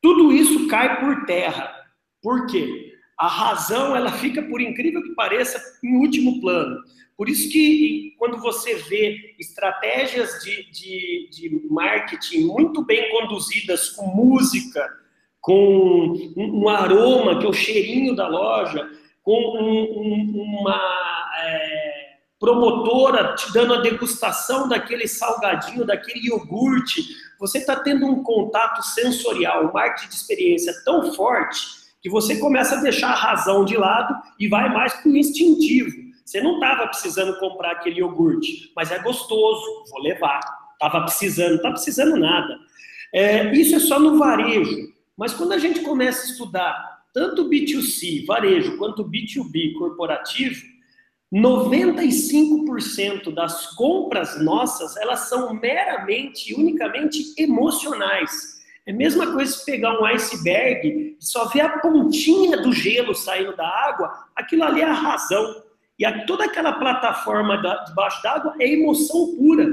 tudo 0.00 0.32
isso 0.32 0.66
cai 0.68 1.00
por 1.00 1.24
terra. 1.24 1.74
Por 2.22 2.46
quê? 2.46 2.92
A 3.18 3.26
razão, 3.26 3.96
ela 3.96 4.12
fica, 4.12 4.42
por 4.42 4.60
incrível 4.60 5.02
que 5.02 5.14
pareça, 5.14 5.60
em 5.82 5.96
último 5.96 6.40
plano. 6.40 6.78
Por 7.16 7.28
isso 7.28 7.50
que 7.50 8.14
quando 8.16 8.38
você 8.38 8.76
vê 8.76 9.34
estratégias 9.40 10.38
de, 10.44 10.70
de, 10.70 11.28
de 11.30 11.66
marketing 11.68 12.44
muito 12.44 12.84
bem 12.84 13.10
conduzidas, 13.10 13.88
com 13.88 14.06
música, 14.06 14.88
com 15.40 16.14
um 16.36 16.68
aroma, 16.68 17.38
que 17.40 17.46
é 17.46 17.48
o 17.48 17.52
cheirinho 17.52 18.14
da 18.14 18.28
loja, 18.28 18.88
com 19.22 19.34
um, 19.34 20.00
um, 20.00 20.60
uma 20.60 21.30
é, 21.42 21.97
promotora 22.38 23.34
te 23.34 23.52
dando 23.52 23.74
a 23.74 23.80
degustação 23.80 24.68
daquele 24.68 25.08
salgadinho, 25.08 25.84
daquele 25.84 26.28
iogurte, 26.28 27.02
você 27.38 27.58
está 27.58 27.76
tendo 27.76 28.06
um 28.06 28.22
contato 28.22 28.82
sensorial, 28.82 29.66
um 29.66 29.72
marketing 29.72 30.08
de 30.08 30.14
experiência 30.14 30.74
tão 30.84 31.12
forte 31.14 31.78
que 32.00 32.08
você 32.08 32.36
começa 32.36 32.76
a 32.76 32.80
deixar 32.80 33.10
a 33.10 33.14
razão 33.14 33.64
de 33.64 33.76
lado 33.76 34.14
e 34.38 34.48
vai 34.48 34.72
mais 34.72 34.94
para 34.94 35.10
o 35.10 35.16
instintivo. 35.16 35.90
Você 36.24 36.40
não 36.40 36.54
estava 36.54 36.86
precisando 36.86 37.38
comprar 37.38 37.72
aquele 37.72 38.00
iogurte, 38.00 38.70
mas 38.76 38.92
é 38.92 38.98
gostoso, 38.98 39.84
vou 39.90 40.02
levar. 40.02 40.40
Estava 40.74 41.00
precisando, 41.02 41.48
não 41.48 41.56
está 41.56 41.70
precisando 41.70 42.16
nada. 42.16 42.56
É, 43.12 43.52
isso 43.52 43.74
é 43.74 43.80
só 43.80 43.98
no 43.98 44.16
varejo. 44.18 44.92
Mas 45.16 45.34
quando 45.34 45.52
a 45.52 45.58
gente 45.58 45.80
começa 45.80 46.22
a 46.22 46.30
estudar 46.30 46.98
tanto 47.12 47.48
B2C, 47.48 48.24
varejo, 48.26 48.76
quanto 48.76 49.04
B2B, 49.04 49.72
corporativo, 49.76 50.62
95% 51.32 53.32
das 53.34 53.74
compras 53.74 54.40
nossas, 54.42 54.96
elas 54.96 55.28
são 55.28 55.52
meramente, 55.52 56.54
unicamente 56.54 57.34
emocionais. 57.36 58.58
É 58.86 58.92
a 58.92 58.94
mesma 58.94 59.30
coisa 59.32 59.52
se 59.52 59.66
pegar 59.66 60.00
um 60.00 60.06
iceberg 60.06 60.88
e 60.88 61.16
só 61.20 61.46
ver 61.48 61.60
a 61.60 61.78
pontinha 61.80 62.56
do 62.56 62.72
gelo 62.72 63.14
saindo 63.14 63.54
da 63.54 63.68
água, 63.68 64.10
aquilo 64.34 64.64
ali 64.64 64.80
é 64.80 64.84
a 64.84 64.92
razão. 64.92 65.62
E 65.98 66.06
a, 66.06 66.24
toda 66.24 66.46
aquela 66.46 66.72
plataforma 66.72 67.60
da, 67.60 67.84
debaixo 67.84 68.22
d'água 68.22 68.54
é 68.58 68.72
emoção 68.72 69.36
pura. 69.36 69.68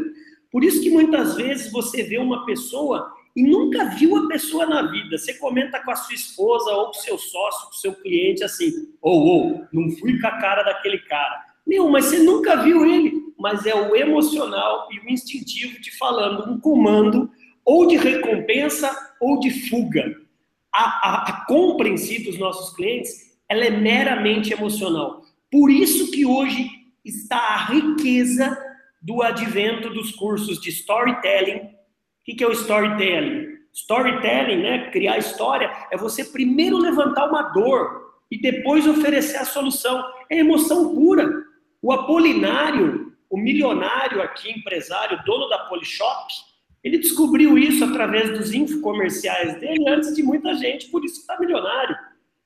Por 0.52 0.62
isso 0.64 0.82
que 0.82 0.90
muitas 0.90 1.36
vezes 1.36 1.72
você 1.72 2.04
vê 2.04 2.18
uma 2.18 2.46
pessoa 2.46 3.14
e 3.36 3.44
nunca 3.44 3.86
viu 3.86 4.16
a 4.16 4.28
pessoa 4.28 4.66
na 4.66 4.84
vida. 4.84 5.18
Você 5.18 5.34
comenta 5.34 5.84
com 5.84 5.92
a 5.92 5.96
sua 5.96 6.16
esposa 6.16 6.72
ou 6.72 6.88
com 6.88 6.94
seu 6.94 7.18
sócio, 7.18 7.68
com 7.68 7.74
seu 7.74 7.94
cliente 7.96 8.44
assim: 8.44 8.72
ou, 9.02 9.20
oh, 9.20 9.48
oh, 9.48 9.68
não 9.74 9.92
fui 9.98 10.20
com 10.20 10.28
a 10.28 10.40
cara 10.40 10.64
daquele 10.64 11.00
cara. 11.00 11.44
Meu, 11.68 11.90
mas 11.90 12.06
você 12.06 12.20
nunca 12.20 12.56
viu 12.58 12.86
ele. 12.86 13.26
Mas 13.38 13.66
é 13.66 13.76
o 13.76 13.96
emocional 13.96 14.88
e 14.92 15.00
o 15.00 15.10
instintivo 15.12 15.82
te 15.82 15.92
falando 15.98 16.50
um 16.50 16.60
comando 16.60 17.30
ou 17.66 17.86
de 17.86 17.98
recompensa 17.98 18.96
ou 19.20 19.40
de 19.40 19.68
fuga. 19.68 20.16
A, 20.74 20.84
a, 20.84 21.30
a 21.30 21.46
compra 21.46 21.90
em 21.90 21.98
si 21.98 22.24
dos 22.24 22.38
nossos 22.38 22.76
clientes 22.76 23.36
ela 23.50 23.66
é 23.66 23.70
meramente 23.70 24.54
emocional. 24.54 25.22
Por 25.52 25.70
isso 25.70 26.12
que 26.12 26.26
hoje 26.26 26.70
está 27.04 27.38
a 27.38 27.66
riqueza 27.66 28.58
do 29.02 29.22
advento 29.22 29.90
dos 29.90 30.12
cursos 30.12 30.60
de 30.60 30.70
storytelling. 30.70 31.75
O 32.28 32.36
que 32.36 32.44
é 32.44 32.48
o 32.48 32.52
storytelling? 32.52 33.56
Storytelling, 33.72 34.64
né, 34.64 34.90
criar 34.90 35.18
história, 35.20 35.72
é 35.92 35.98
você 35.98 36.24
primeiro 36.24 36.78
levantar 36.78 37.30
uma 37.30 37.44
dor 37.54 38.16
e 38.32 38.42
depois 38.42 38.88
oferecer 38.88 39.38
a 39.38 39.46
solução. 39.46 40.04
É 40.30 40.40
emoção 40.40 40.96
pura. 40.96 41.30
O 41.82 41.92
Apolinário, 41.92 43.14
o 43.30 43.38
milionário 43.38 44.22
aqui, 44.24 44.50
empresário, 44.52 45.22
dono 45.24 45.48
da 45.50 45.60
Polishop, 45.66 46.34
ele 46.84 46.98
descobriu 46.98 47.58
isso 47.58 47.84
através 47.84 48.32
dos 48.32 48.54
infocomerciais 48.54 49.60
dele 49.60 49.88
antes 49.88 50.16
de 50.16 50.24
muita 50.24 50.56
gente, 50.56 50.90
por 50.90 51.04
isso 51.06 51.20
está 51.20 51.40
milionário. 51.40 51.96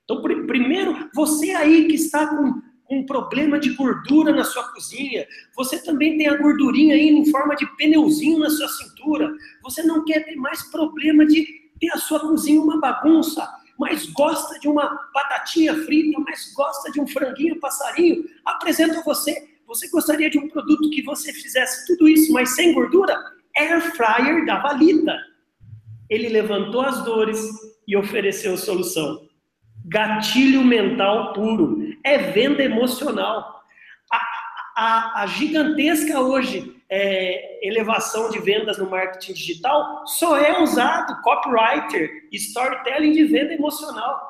Então, 0.03 0.21
primeiro, 0.21 1.09
você 1.13 1.51
aí 1.51 1.87
que 1.87 1.95
está 1.95 2.27
com 2.27 2.61
um 2.89 3.05
problema 3.05 3.59
de 3.59 3.69
gordura 3.75 4.33
na 4.33 4.43
sua 4.43 4.63
cozinha, 4.73 5.27
você 5.55 5.81
também 5.83 6.17
tem 6.17 6.27
a 6.27 6.37
gordurinha 6.37 6.95
aí 6.95 7.09
em 7.09 7.29
forma 7.29 7.55
de 7.55 7.65
pneuzinho 7.75 8.39
na 8.39 8.49
sua 8.49 8.67
cintura, 8.67 9.31
você 9.61 9.83
não 9.83 10.03
quer 10.03 10.25
ter 10.25 10.35
mais 10.35 10.63
problema 10.71 11.25
de 11.25 11.45
ter 11.79 11.91
a 11.93 11.97
sua 11.97 12.19
cozinha 12.19 12.61
uma 12.61 12.79
bagunça, 12.79 13.47
mas 13.77 14.07
gosta 14.07 14.59
de 14.59 14.67
uma 14.67 14.89
batatinha 15.13 15.73
frita, 15.85 16.19
mas 16.19 16.51
gosta 16.53 16.91
de 16.91 16.99
um 16.99 17.07
franguinho 17.07 17.59
passarinho, 17.59 18.25
apresento 18.43 18.99
a 18.99 19.03
você. 19.03 19.47
Você 19.67 19.87
gostaria 19.89 20.29
de 20.29 20.39
um 20.39 20.49
produto 20.49 20.89
que 20.89 21.03
você 21.03 21.31
fizesse 21.31 21.85
tudo 21.87 22.09
isso, 22.09 22.33
mas 22.33 22.55
sem 22.55 22.73
gordura? 22.73 23.15
Air 23.55 23.95
Fryer 23.95 24.45
da 24.45 24.59
Valita. 24.59 25.15
Ele 26.09 26.27
levantou 26.27 26.81
as 26.81 27.03
dores 27.05 27.39
e 27.87 27.95
ofereceu 27.95 28.57
solução. 28.57 29.28
Gatilho 29.89 30.63
mental 30.63 31.33
puro. 31.33 31.79
É 32.03 32.17
venda 32.17 32.63
emocional. 32.63 33.63
A, 34.11 34.21
a, 34.75 35.23
a 35.23 35.25
gigantesca 35.25 36.19
hoje 36.19 36.79
é, 36.89 37.67
elevação 37.67 38.29
de 38.29 38.39
vendas 38.39 38.77
no 38.77 38.89
marketing 38.89 39.33
digital 39.33 40.07
só 40.07 40.37
é 40.37 40.61
usado 40.61 41.21
copywriter, 41.21 42.09
storytelling 42.31 43.13
de 43.13 43.25
venda 43.25 43.53
emocional. 43.53 44.29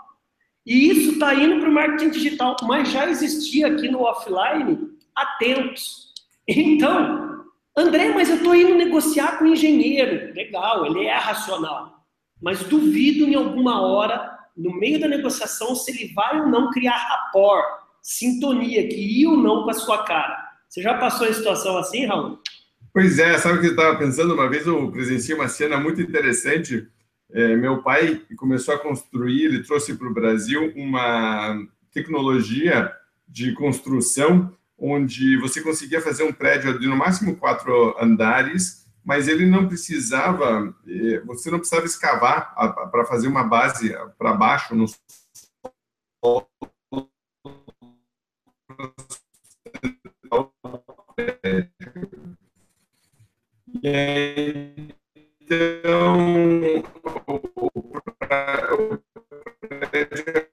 E 0.65 0.89
isso 0.89 1.11
está 1.13 1.33
indo 1.33 1.59
para 1.59 1.69
o 1.69 1.73
marketing 1.73 2.09
digital, 2.09 2.55
mas 2.63 2.91
já 2.91 3.07
existia 3.07 3.67
aqui 3.67 3.89
no 3.89 4.01
offline 4.01 4.77
há 5.15 5.25
tempos. 5.37 6.13
Então, 6.47 7.45
André, 7.77 8.09
mas 8.09 8.29
eu 8.29 8.37
estou 8.37 8.55
indo 8.55 8.75
negociar 8.75 9.37
com 9.37 9.45
o 9.45 9.47
engenheiro. 9.49 10.33
Legal, 10.33 10.85
ele 10.85 11.05
é 11.05 11.15
racional. 11.15 12.03
Mas 12.41 12.63
duvido 12.63 13.25
em 13.25 13.35
alguma 13.35 13.81
hora 13.81 14.38
no 14.59 14.77
meio 14.77 14.99
da 14.99 15.07
negociação 15.07 15.73
se 15.73 15.91
ele 15.91 16.13
vai 16.13 16.41
ou 16.41 16.47
não 16.47 16.69
criar 16.69 16.97
rapport, 16.97 17.65
sintonia, 18.01 18.87
que 18.87 19.21
ir 19.21 19.27
ou 19.27 19.37
não 19.37 19.63
com 19.63 19.69
a 19.69 19.73
sua 19.73 20.03
cara. 20.03 20.37
Você 20.67 20.81
já 20.81 20.97
passou 20.97 21.27
em 21.27 21.33
situação 21.33 21.77
assim, 21.77 22.05
Raul? 22.05 22.39
Pois 22.93 23.17
é, 23.19 23.37
sabe 23.37 23.57
o 23.57 23.61
que 23.61 23.67
eu 23.67 23.71
estava 23.71 23.97
pensando? 23.97 24.33
Uma 24.33 24.49
vez 24.49 24.67
eu 24.67 24.91
presenciei 24.91 25.35
uma 25.35 25.47
cena 25.47 25.79
muito 25.79 26.01
interessante. 26.01 26.87
É, 27.31 27.55
meu 27.55 27.81
pai 27.81 28.21
começou 28.35 28.73
a 28.73 28.79
construir, 28.79 29.45
ele 29.45 29.63
trouxe 29.63 29.95
para 29.95 30.07
o 30.07 30.13
Brasil 30.13 30.73
uma 30.75 31.57
tecnologia 31.93 32.91
de 33.27 33.53
construção 33.53 34.51
onde 34.77 35.37
você 35.37 35.61
conseguia 35.61 36.01
fazer 36.01 36.23
um 36.23 36.33
prédio 36.33 36.79
de 36.79 36.87
no 36.87 36.95
máximo 36.95 37.35
quatro 37.35 37.95
andares, 38.01 38.78
mas 39.03 39.27
ele 39.27 39.45
não 39.45 39.67
precisava, 39.67 40.73
é, 40.87 41.19
você 41.21 41.49
não 41.49 41.59
precisava 41.59 41.85
escavar 41.85 42.53
para 42.91 43.05
fazer 43.05 43.27
uma 43.27 43.43
base 43.43 43.95
para 44.17 44.33
baixo 44.33 44.75
no 44.75 44.85
então, 55.51 56.19
o 57.27 57.39
prédio 59.69 60.48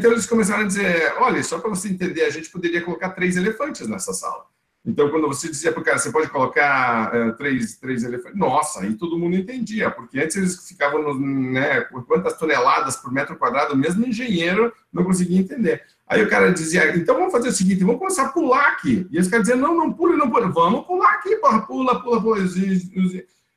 então 0.00 0.12
eles 0.12 0.24
começaram 0.24 0.64
a 0.64 0.66
dizer, 0.66 1.12
olha, 1.18 1.42
só 1.42 1.58
para 1.58 1.68
você 1.68 1.88
entender, 1.88 2.22
a 2.22 2.30
gente 2.30 2.48
poderia 2.48 2.80
colocar 2.80 3.10
três 3.10 3.36
elefantes 3.36 3.86
nessa 3.86 4.14
sala. 4.14 4.46
Então, 4.82 5.10
quando 5.10 5.28
você 5.28 5.50
dizia 5.50 5.70
para 5.72 5.82
o 5.82 5.84
cara, 5.84 5.98
você 5.98 6.10
pode 6.10 6.30
colocar 6.30 7.14
uh, 7.14 7.36
três, 7.36 7.76
três 7.76 8.02
elefantes, 8.02 8.38
nossa, 8.38 8.80
aí 8.80 8.94
todo 8.94 9.18
mundo 9.18 9.36
entendia, 9.36 9.90
porque 9.90 10.18
antes 10.18 10.36
eles 10.36 10.66
ficavam, 10.66 11.02
no, 11.02 11.20
né, 11.52 11.82
por 11.82 12.06
quantas 12.06 12.38
toneladas 12.38 12.96
por 12.96 13.12
metro 13.12 13.36
quadrado, 13.36 13.76
mesmo 13.76 14.06
engenheiro 14.06 14.72
não 14.90 15.04
conseguia 15.04 15.38
entender. 15.38 15.82
Aí 16.08 16.22
o 16.22 16.30
cara 16.30 16.50
dizia, 16.50 16.96
então 16.96 17.14
vamos 17.14 17.30
fazer 17.30 17.50
o 17.50 17.52
seguinte, 17.52 17.84
vamos 17.84 17.98
começar 17.98 18.24
a 18.24 18.28
pular 18.30 18.68
aqui. 18.68 19.06
E 19.10 19.20
os 19.20 19.28
caras 19.28 19.46
diziam, 19.46 19.60
não, 19.60 19.76
não 19.76 19.92
pule, 19.92 20.16
não 20.16 20.30
pule. 20.30 20.50
Vamos 20.50 20.86
pular 20.86 21.12
aqui, 21.12 21.36
porra, 21.36 21.60
pula, 21.60 22.02
pula, 22.02 22.22
pula. 22.22 22.38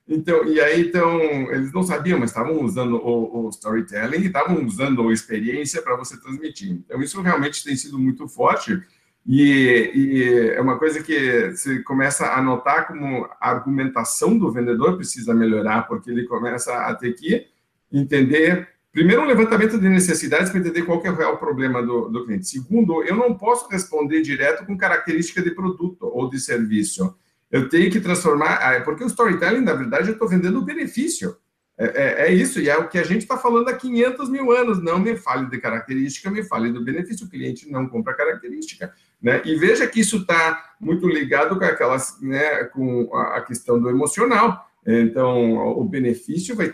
Então, 0.08 0.46
e 0.46 0.60
aí, 0.60 0.88
então, 0.88 1.22
eles 1.52 1.72
não 1.72 1.82
sabiam, 1.82 2.20
mas 2.20 2.30
estavam 2.30 2.62
usando 2.62 2.98
o, 2.98 3.46
o 3.46 3.50
storytelling 3.50 4.26
estavam 4.26 4.66
usando 4.66 5.08
a 5.08 5.14
experiência 5.14 5.82
para 5.82 5.96
você 5.96 6.20
transmitir. 6.20 6.72
Então, 6.72 7.02
isso 7.02 7.22
realmente 7.22 7.64
tem 7.64 7.76
sido 7.76 7.98
muito 7.98 8.28
forte. 8.28 8.82
E, 9.26 9.92
e, 9.96 10.50
é 10.50 10.62
uma 10.62 10.78
coisa 10.78 11.02
que 11.02 11.52
você 11.52 11.80
começa 11.84 12.34
a 12.34 12.42
notar 12.42 12.88
como 12.88 13.26
a 13.40 13.50
argumentação 13.50 14.38
do 14.38 14.52
vendedor 14.52 14.98
precisa 14.98 15.34
melhorar, 15.34 15.88
porque 15.88 16.12
ele 16.12 16.26
começa 16.26 16.74
a 16.74 16.94
ter 16.94 17.14
que 17.14 17.48
entender 17.92 18.68
Primeiro, 18.94 19.24
um 19.24 19.26
levantamento 19.26 19.80
de 19.80 19.90
necessidades 19.90 20.52
para 20.52 20.60
entender 20.60 20.84
qual 20.84 21.04
é 21.04 21.10
o 21.10 21.16
real 21.16 21.40
problema 21.40 21.82
do, 21.82 22.10
do, 22.10 22.26
cliente. 22.26 22.48
Segundo, 22.48 23.04
eu 23.04 23.16
não 23.16 23.34
posso 23.34 23.68
responder 23.68 24.22
direto 24.22 24.68
com 24.68 24.78
característica 24.78 25.42
de 25.42 25.50
produto 25.50 26.06
ou 26.14 26.30
de 26.30 26.40
serviço. 26.40 27.18
Eu 27.54 27.70
tenho 27.70 27.92
que 27.92 28.02
transformar, 28.02 28.56
ah, 28.56 28.82
porque 28.82 29.04
o 29.04 29.08
storytelling, 29.08 29.62
na 29.62 29.76
verdade, 29.76 30.08
eu 30.08 30.14
estou 30.14 30.28
vendendo 30.28 30.58
o 30.58 30.66
benefício. 30.66 31.38
É, 31.78 31.86
é, 31.86 32.28
é, 32.28 32.34
isso, 32.34 32.60
e 32.60 32.68
é 32.68 32.76
o 32.76 32.88
que 32.88 32.98
a 32.98 33.04
gente 33.04 33.22
está 33.22 33.38
falando 33.38 33.70
há 33.70 33.74
500 33.74 34.28
mil 34.28 34.52
anos. 34.52 34.82
Não 34.82 34.98
me 34.98 35.16
fale 35.16 35.48
de 35.48 35.60
característica, 35.60 36.32
me 36.32 36.44
fale 36.44 36.72
do 36.72 36.84
benefício. 36.84 37.28
O 37.28 37.30
cliente 37.30 37.72
não 37.72 37.88
compra 37.88 38.16
característica. 38.16 38.92
Né? 39.22 39.40
E 39.46 39.56
veja 39.56 39.86
que 39.86 40.00
isso 40.00 40.18
está 40.18 40.74
muito 40.80 41.08
ligado 41.08 41.60
com 41.60 41.64
aquelas, 41.64 42.20
né, 42.20 42.64
com 42.66 43.16
a 43.16 43.40
questão 43.42 43.80
do 43.80 43.88
emocional. 43.88 44.68
Então, 44.84 45.56
o 45.78 45.84
benefício 45.86 46.56
vai 46.56 46.74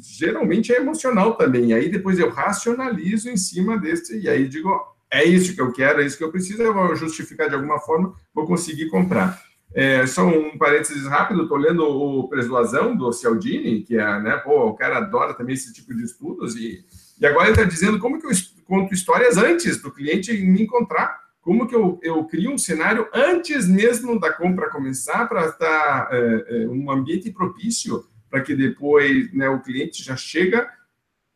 geralmente 0.00 0.72
é 0.72 0.78
emocional 0.78 1.34
também. 1.36 1.66
E 1.66 1.74
aí 1.74 1.90
depois 1.90 2.18
eu 2.18 2.30
racionalizo 2.30 3.28
em 3.28 3.36
cima 3.36 3.78
desse 3.78 4.18
e 4.18 4.30
aí 4.30 4.48
digo, 4.48 4.70
é 5.10 5.24
isso 5.24 5.54
que 5.54 5.60
eu 5.60 5.70
quero, 5.72 6.00
é 6.00 6.06
isso 6.06 6.16
que 6.16 6.24
eu 6.24 6.32
preciso, 6.32 6.62
eu 6.62 6.72
vou 6.72 6.96
justificar 6.96 7.50
de 7.50 7.54
alguma 7.54 7.78
forma, 7.78 8.14
vou 8.34 8.46
conseguir 8.46 8.88
comprar. 8.88 9.40
É, 9.74 10.06
só 10.06 10.26
um 10.26 10.56
parênteses 10.56 11.06
rápido, 11.06 11.42
estou 11.42 11.58
lendo 11.58 11.84
o 11.84 12.28
Persuasão 12.28 12.96
do 12.96 13.12
Cialdini, 13.12 13.82
que 13.82 13.96
é, 13.96 14.20
né, 14.20 14.36
pô, 14.38 14.68
o 14.68 14.74
cara 14.74 14.98
adora 14.98 15.34
também 15.34 15.54
esse 15.54 15.72
tipo 15.72 15.94
de 15.94 16.04
estudos, 16.04 16.56
e, 16.56 16.84
e 17.20 17.26
agora 17.26 17.48
ele 17.48 17.52
está 17.52 17.64
dizendo 17.64 17.98
como 17.98 18.18
que 18.18 18.26
eu 18.26 18.30
conto 18.64 18.94
histórias 18.94 19.36
antes 19.36 19.82
do 19.82 19.90
cliente 19.90 20.32
me 20.32 20.62
encontrar 20.62 21.26
como 21.46 21.68
que 21.68 21.76
eu, 21.76 22.00
eu 22.02 22.24
crio 22.24 22.50
um 22.50 22.58
cenário 22.58 23.08
antes 23.14 23.68
mesmo 23.68 24.18
da 24.18 24.32
compra 24.32 24.68
começar 24.68 25.28
para 25.28 25.46
estar 25.46 26.08
é, 26.10 26.44
é, 26.48 26.68
um 26.68 26.90
ambiente 26.90 27.30
propício 27.30 28.04
para 28.28 28.40
que 28.40 28.52
depois 28.52 29.32
né, 29.32 29.48
o 29.48 29.62
cliente 29.62 30.02
já 30.02 30.16
chega 30.16 30.68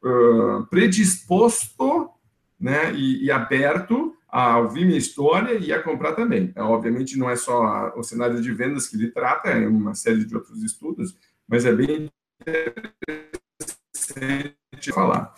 uh, 0.03 0.67
predisposto 0.67 2.11
né, 2.59 2.93
e, 2.93 3.27
e, 3.27 3.31
aberto 3.31 4.10
a 4.31 4.59
ouvir 4.59 4.85
minha 4.85 4.99
história 4.99 5.55
e 5.55 5.73
a 5.73 5.83
comprar 5.83 6.13
também. 6.13 6.53
É, 6.55 6.63
obviamente 6.63 7.19
não 7.19 7.29
é 7.29 7.37
só 7.37 7.93
o 7.97 8.03
cenário 8.03 8.41
de 8.41 8.53
vendas 8.53 8.87
que 8.87 8.97
ele 8.97 9.11
trata, 9.11 9.49
é 9.49 9.67
uma 9.67 9.95
série 9.95 10.25
de 10.25 10.35
outros 10.35 10.63
estudos, 10.63 11.17
mas 11.49 11.65
é 11.65 11.73
bem 11.73 12.11
interessante 12.41 14.93
falar. 14.93 15.35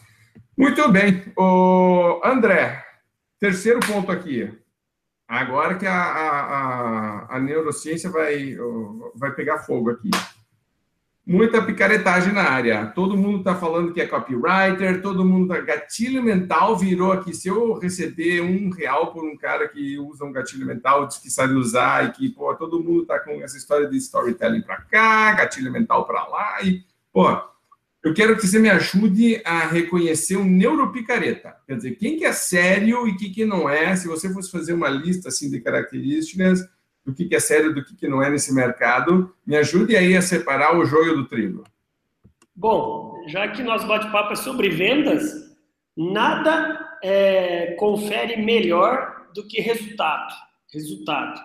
Muito 0.57 0.87
bem. 0.90 1.22
O 1.37 2.20
André, 2.24 2.85
terceiro 3.40 3.81
ponto 3.81 4.12
aqui. 4.12 4.52
Agora 5.26 5.78
que 5.78 5.87
a, 5.87 5.94
a, 5.94 7.37
a, 7.37 7.40
neurociência 7.40 8.11
vai, 8.11 8.55
vai 9.14 9.35
pegar 9.35 9.61
fogo 9.61 9.90
aqui. 9.90 10.11
Muita 11.24 11.62
picaretagem 11.62 12.32
na 12.32 12.42
área. 12.42 12.87
Todo 12.87 13.16
mundo 13.16 13.38
está 13.38 13.54
falando 13.54 13.92
que 13.92 14.00
é 14.00 14.06
copywriter, 14.06 15.00
todo 15.00 15.24
mundo 15.24 15.54
tá... 15.54 15.61
Gatilho 15.61 16.20
mental 16.20 16.76
virou 16.76 17.12
aqui. 17.12 17.32
Se 17.32 17.46
eu 17.46 17.74
receber 17.74 18.40
um 18.40 18.70
real 18.70 19.12
por 19.12 19.24
um 19.24 19.37
cara 19.37 19.68
que 19.68 19.96
usa 19.98 20.24
um 20.24 20.32
gatilho 20.32 20.66
mental, 20.66 21.06
diz 21.06 21.18
que 21.18 21.30
sabe 21.30 21.54
usar, 21.54 22.06
e 22.06 22.12
que, 22.12 22.28
pô, 22.28 22.52
todo 22.56 22.82
mundo 22.82 23.02
está 23.02 23.20
com 23.20 23.40
essa 23.42 23.56
história 23.56 23.88
de 23.88 23.96
storytelling 23.98 24.62
para 24.62 24.80
cá, 24.82 25.32
gatilho 25.32 25.70
mental 25.70 26.04
para 26.06 26.26
lá, 26.26 26.61
e, 26.62 26.82
pô, 27.12 27.40
eu 28.02 28.12
quero 28.12 28.37
que 28.37 28.44
você 28.44 28.58
me 28.58 28.68
ajude 28.68 29.40
a 29.44 29.61
reconhecer 29.61 30.37
um 30.37 30.44
neuropicareta. 30.44 31.54
Quer 31.68 31.76
dizer, 31.76 31.92
quem 31.92 32.18
que 32.18 32.24
é 32.24 32.32
sério 32.32 33.06
e 33.06 33.16
quem 33.16 33.30
que 33.30 33.44
não 33.44 33.68
é. 33.68 33.94
Se 33.94 34.08
você 34.08 34.32
fosse 34.32 34.50
fazer 34.50 34.72
uma 34.72 34.88
lista 34.88 35.28
assim 35.28 35.48
de 35.48 35.61
características 35.61 36.68
do 37.04 37.12
que, 37.12 37.26
que 37.26 37.34
é 37.34 37.40
sério 37.40 37.70
e 37.70 37.74
do 37.74 37.84
que, 37.84 37.96
que 37.96 38.08
não 38.08 38.22
é 38.22 38.30
nesse 38.30 38.54
mercado, 38.54 39.34
me 39.46 39.56
ajude 39.56 39.96
aí 39.96 40.16
a 40.16 40.22
separar 40.22 40.76
o 40.76 40.84
joio 40.84 41.16
do 41.16 41.26
trigo. 41.26 41.64
Bom, 42.54 43.24
já 43.28 43.48
que 43.48 43.62
nosso 43.62 43.86
bate-papo 43.86 44.32
é 44.32 44.36
sobre 44.36 44.68
vendas, 44.68 45.56
nada 45.96 46.98
é, 47.02 47.74
confere 47.78 48.36
melhor 48.36 49.28
do 49.34 49.46
que 49.46 49.60
resultado. 49.60 50.32
Resultado. 50.72 51.40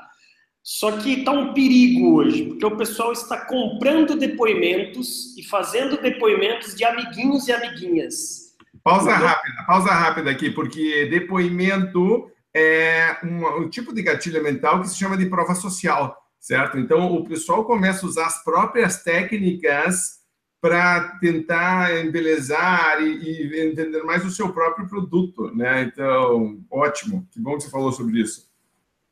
Só 0.62 0.98
que 0.98 1.20
está 1.20 1.32
um 1.32 1.54
perigo 1.54 2.16
hoje, 2.16 2.44
porque 2.44 2.66
o 2.66 2.76
pessoal 2.76 3.14
está 3.14 3.46
comprando 3.46 4.18
depoimentos 4.18 5.36
e 5.38 5.44
fazendo 5.44 6.02
depoimentos 6.02 6.76
de 6.76 6.84
amiguinhos 6.84 7.48
e 7.48 7.54
amiguinhas. 7.54 8.48
Pausa 8.84 9.14
rápida, 9.14 9.64
pausa 9.66 9.90
rápida 9.90 10.30
aqui, 10.30 10.50
porque 10.50 11.06
depoimento 11.06 12.30
é 12.58 13.20
um, 13.24 13.64
um 13.64 13.70
tipo 13.70 13.94
de 13.94 14.02
gatilho 14.02 14.42
mental 14.44 14.82
que 14.82 14.90
se 14.90 14.98
chama 14.98 15.18
de 15.18 15.28
prova 15.28 15.54
social, 15.54 16.18
certo? 16.40 16.78
Então 16.78 17.14
o 17.14 17.24
pessoal 17.24 17.64
começa 17.64 18.06
a 18.06 18.10
usar 18.10 18.26
as 18.26 18.44
próprias 18.44 19.04
técnicas 19.04 20.18
para 20.60 21.18
tentar 21.20 22.04
embelezar 22.04 23.02
e, 23.02 23.06
e 23.06 23.62
entender 23.62 24.02
mais 24.04 24.26
o 24.26 24.32
seu 24.32 24.52
próprio 24.52 24.88
produto, 24.88 25.56
né? 25.56 25.84
Então, 25.84 26.60
ótimo, 26.72 27.28
que 27.32 27.40
bom 27.40 27.56
que 27.56 27.64
você 27.64 27.70
falou 27.70 27.92
sobre 27.92 28.20
isso. 28.20 28.48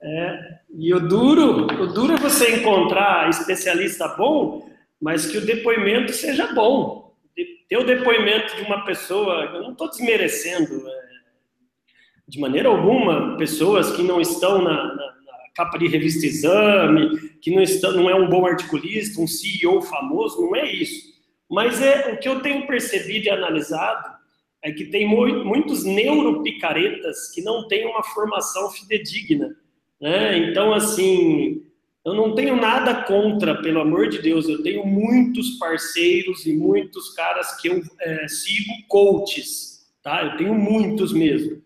É, 0.02 0.60
e 0.78 0.94
o 0.94 1.00
duro, 1.00 1.66
o 1.66 1.88
duro 1.88 2.14
é 2.14 2.18
você 2.18 2.58
encontrar 2.58 3.30
especialista 3.30 4.08
bom, 4.10 4.70
mas 5.02 5.26
que 5.26 5.38
o 5.38 5.46
depoimento 5.46 6.12
seja 6.14 6.54
bom. 6.54 7.16
Ter 7.68 7.78
o 7.78 7.86
depoimento 7.86 8.56
de 8.56 8.62
uma 8.64 8.86
pessoa, 8.86 9.46
eu 9.54 9.64
não 9.64 9.72
estou 9.72 9.90
desmerecendo, 9.90 10.88
é, 10.88 11.06
de 12.28 12.40
maneira 12.40 12.70
alguma, 12.70 13.38
pessoas 13.38 13.92
que 13.96 14.02
não 14.02 14.20
estão 14.20 14.62
na, 14.62 14.96
na, 14.96 15.16
capa 15.56 15.78
de 15.78 15.88
revista 15.88 16.26
Exame, 16.26 17.18
que 17.42 17.50
não, 17.50 17.64
não 17.94 18.10
é 18.10 18.16
um 18.16 18.28
bom 18.28 18.46
articulista, 18.46 19.22
um 19.22 19.28
CEO 19.28 19.82
famoso, 19.82 20.42
não 20.42 20.56
é 20.56 20.70
isso. 20.70 21.14
Mas 21.50 21.82
é 21.82 22.12
o 22.12 22.18
que 22.18 22.28
eu 22.28 22.42
tenho 22.42 22.68
percebido 22.68 23.28
e 23.28 23.30
analisado 23.30 24.16
é 24.62 24.72
que 24.72 24.86
tem 24.86 25.08
muitos 25.08 25.86
neuropicaretas 25.86 27.32
que 27.32 27.42
não 27.42 27.68
têm 27.68 27.86
uma 27.86 28.04
formação 28.04 28.70
fidedigna. 28.72 29.56
Né? 30.02 30.40
Então, 30.40 30.74
assim, 30.74 31.62
eu 32.04 32.14
não 32.14 32.36
tenho 32.36 32.56
nada 32.56 33.04
contra, 33.04 33.62
pelo 33.62 33.80
amor 33.80 34.10
de 34.10 34.22
Deus, 34.22 34.50
eu 34.50 34.62
tenho 34.62 34.86
muitos 34.86 35.52
parceiros 35.58 36.46
e 36.46 36.54
muitos 36.54 37.14
caras 37.14 37.60
que 37.62 37.68
eu 37.68 37.82
é, 38.02 38.28
sigo 38.28 38.72
coaches, 38.88 39.88
tá? 40.04 40.24
Eu 40.24 40.38
tenho 40.38 40.54
muitos 40.54 41.14
mesmo. 41.14 41.64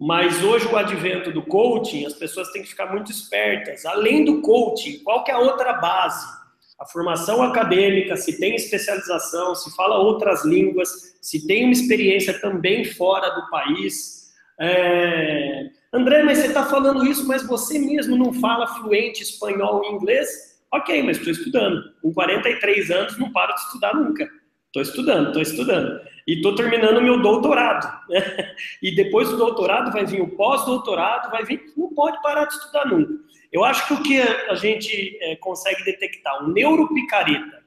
Mas 0.00 0.42
hoje 0.42 0.66
o 0.66 0.76
advento 0.76 1.30
do 1.30 1.42
coaching, 1.42 2.06
as 2.06 2.14
pessoas 2.14 2.50
têm 2.50 2.62
que 2.62 2.68
ficar 2.68 2.86
muito 2.86 3.10
espertas. 3.10 3.84
Além 3.84 4.24
do 4.24 4.40
coaching, 4.40 5.00
qual 5.04 5.22
que 5.22 5.30
é 5.30 5.34
a 5.34 5.38
outra 5.38 5.74
base? 5.74 6.40
a 6.80 6.86
formação 6.86 7.42
acadêmica, 7.42 8.16
se 8.16 8.40
tem 8.40 8.54
especialização, 8.54 9.54
se 9.54 9.74
fala 9.76 9.98
outras 9.98 10.46
línguas, 10.46 11.14
se 11.20 11.46
tem 11.46 11.64
uma 11.64 11.74
experiência 11.74 12.40
também 12.40 12.86
fora 12.86 13.28
do 13.28 13.50
país. 13.50 14.30
É... 14.58 15.68
André, 15.92 16.22
mas 16.22 16.38
você 16.38 16.46
está 16.46 16.64
falando 16.64 17.04
isso, 17.04 17.28
mas 17.28 17.46
você 17.46 17.78
mesmo 17.78 18.16
não 18.16 18.32
fala 18.32 18.66
fluente 18.66 19.22
espanhol 19.22 19.84
e 19.84 19.88
inglês? 19.88 20.28
Ok, 20.72 21.02
mas 21.02 21.18
estou 21.18 21.32
estudando. 21.32 21.82
Com 22.00 22.14
43 22.14 22.90
anos, 22.90 23.18
não 23.18 23.30
paro 23.30 23.54
de 23.54 23.60
estudar 23.60 23.94
nunca. 23.94 24.26
Estou 24.68 24.82
estudando, 24.82 25.26
estou 25.26 25.42
estudando. 25.42 26.00
E 26.30 26.34
estou 26.34 26.54
terminando 26.54 27.02
meu 27.02 27.20
doutorado. 27.20 28.08
Né? 28.08 28.54
E 28.80 28.94
depois 28.94 29.28
do 29.30 29.36
doutorado 29.36 29.90
vai 29.90 30.06
vir 30.06 30.20
o 30.20 30.28
pós-doutorado, 30.28 31.28
vai 31.28 31.44
vir. 31.44 31.60
Não 31.76 31.92
pode 31.92 32.22
parar 32.22 32.44
de 32.44 32.54
estudar 32.54 32.86
nunca. 32.86 33.14
Eu 33.50 33.64
acho 33.64 33.88
que 33.88 33.94
o 33.94 34.02
que 34.04 34.20
a 34.20 34.54
gente 34.54 35.18
é, 35.20 35.34
consegue 35.34 35.82
detectar, 35.82 36.44
um 36.44 36.52
neuropicareta 36.52 37.64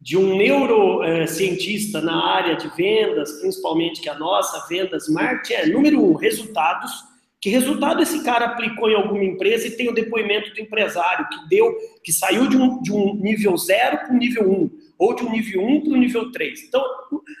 de 0.00 0.16
um 0.16 0.36
neurocientista 0.36 2.00
na 2.00 2.32
área 2.32 2.54
de 2.54 2.68
vendas, 2.76 3.40
principalmente 3.40 4.00
que 4.00 4.08
a 4.08 4.16
nossa, 4.16 4.68
vendas, 4.68 5.08
marketing, 5.08 5.54
é, 5.54 5.66
número 5.66 6.00
um, 6.00 6.14
resultados. 6.14 6.92
Que 7.40 7.50
resultado 7.50 8.00
esse 8.00 8.22
cara 8.22 8.44
aplicou 8.46 8.88
em 8.88 8.94
alguma 8.94 9.24
empresa 9.24 9.66
e 9.66 9.72
tem 9.72 9.88
o 9.88 9.94
depoimento 9.94 10.54
do 10.54 10.60
empresário 10.60 11.28
que 11.28 11.48
deu, 11.48 11.76
que 12.04 12.12
saiu 12.12 12.48
de 12.48 12.56
um, 12.56 12.80
de 12.80 12.92
um 12.92 13.16
nível 13.16 13.56
zero 13.56 13.98
para 13.98 14.12
o 14.12 14.16
nível 14.16 14.48
um, 14.48 14.70
ou 14.98 15.14
de 15.14 15.24
um 15.24 15.30
nível 15.30 15.64
um 15.64 15.80
para 15.80 15.92
o 15.92 15.96
nível 15.96 16.32
três. 16.32 16.62
Então, 16.64 16.82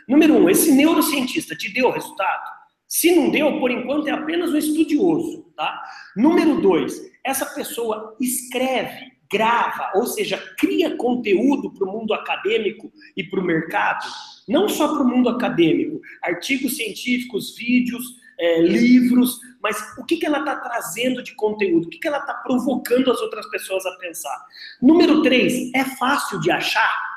número 0.08 0.34
um, 0.34 0.48
esse 0.48 0.72
neurocientista 0.72 1.56
te 1.56 1.72
deu 1.72 1.88
o 1.88 1.92
resultado? 1.92 2.56
Se 2.86 3.14
não 3.14 3.30
deu, 3.30 3.58
por 3.58 3.70
enquanto 3.70 4.06
é 4.06 4.12
apenas 4.12 4.52
um 4.52 4.56
estudioso, 4.56 5.50
tá? 5.56 5.82
Número 6.16 6.60
dois, 6.60 7.00
essa 7.24 7.44
pessoa 7.46 8.16
escreve, 8.20 9.12
grava, 9.30 9.90
ou 9.96 10.06
seja, 10.06 10.38
cria 10.56 10.96
conteúdo 10.96 11.72
para 11.72 11.88
o 11.88 11.92
mundo 11.92 12.14
acadêmico 12.14 12.92
e 13.16 13.24
para 13.24 13.40
o 13.40 13.44
mercado, 13.44 14.06
não 14.48 14.68
só 14.68 14.88
para 14.94 15.02
o 15.02 15.08
mundo 15.08 15.28
acadêmico, 15.28 16.00
artigos 16.22 16.76
científicos, 16.76 17.56
vídeos, 17.56 18.04
é, 18.38 18.60
livros, 18.60 19.40
mas 19.60 19.76
o 19.98 20.04
que, 20.04 20.18
que 20.18 20.26
ela 20.26 20.38
está 20.38 20.56
trazendo 20.56 21.22
de 21.22 21.34
conteúdo, 21.34 21.86
o 21.86 21.90
que, 21.90 21.98
que 21.98 22.06
ela 22.06 22.18
está 22.18 22.34
provocando 22.34 23.10
as 23.10 23.20
outras 23.20 23.48
pessoas 23.50 23.84
a 23.84 23.96
pensar. 23.96 24.44
Número 24.80 25.22
três, 25.22 25.72
é 25.74 25.84
fácil 25.84 26.38
de 26.40 26.50
achar? 26.50 27.15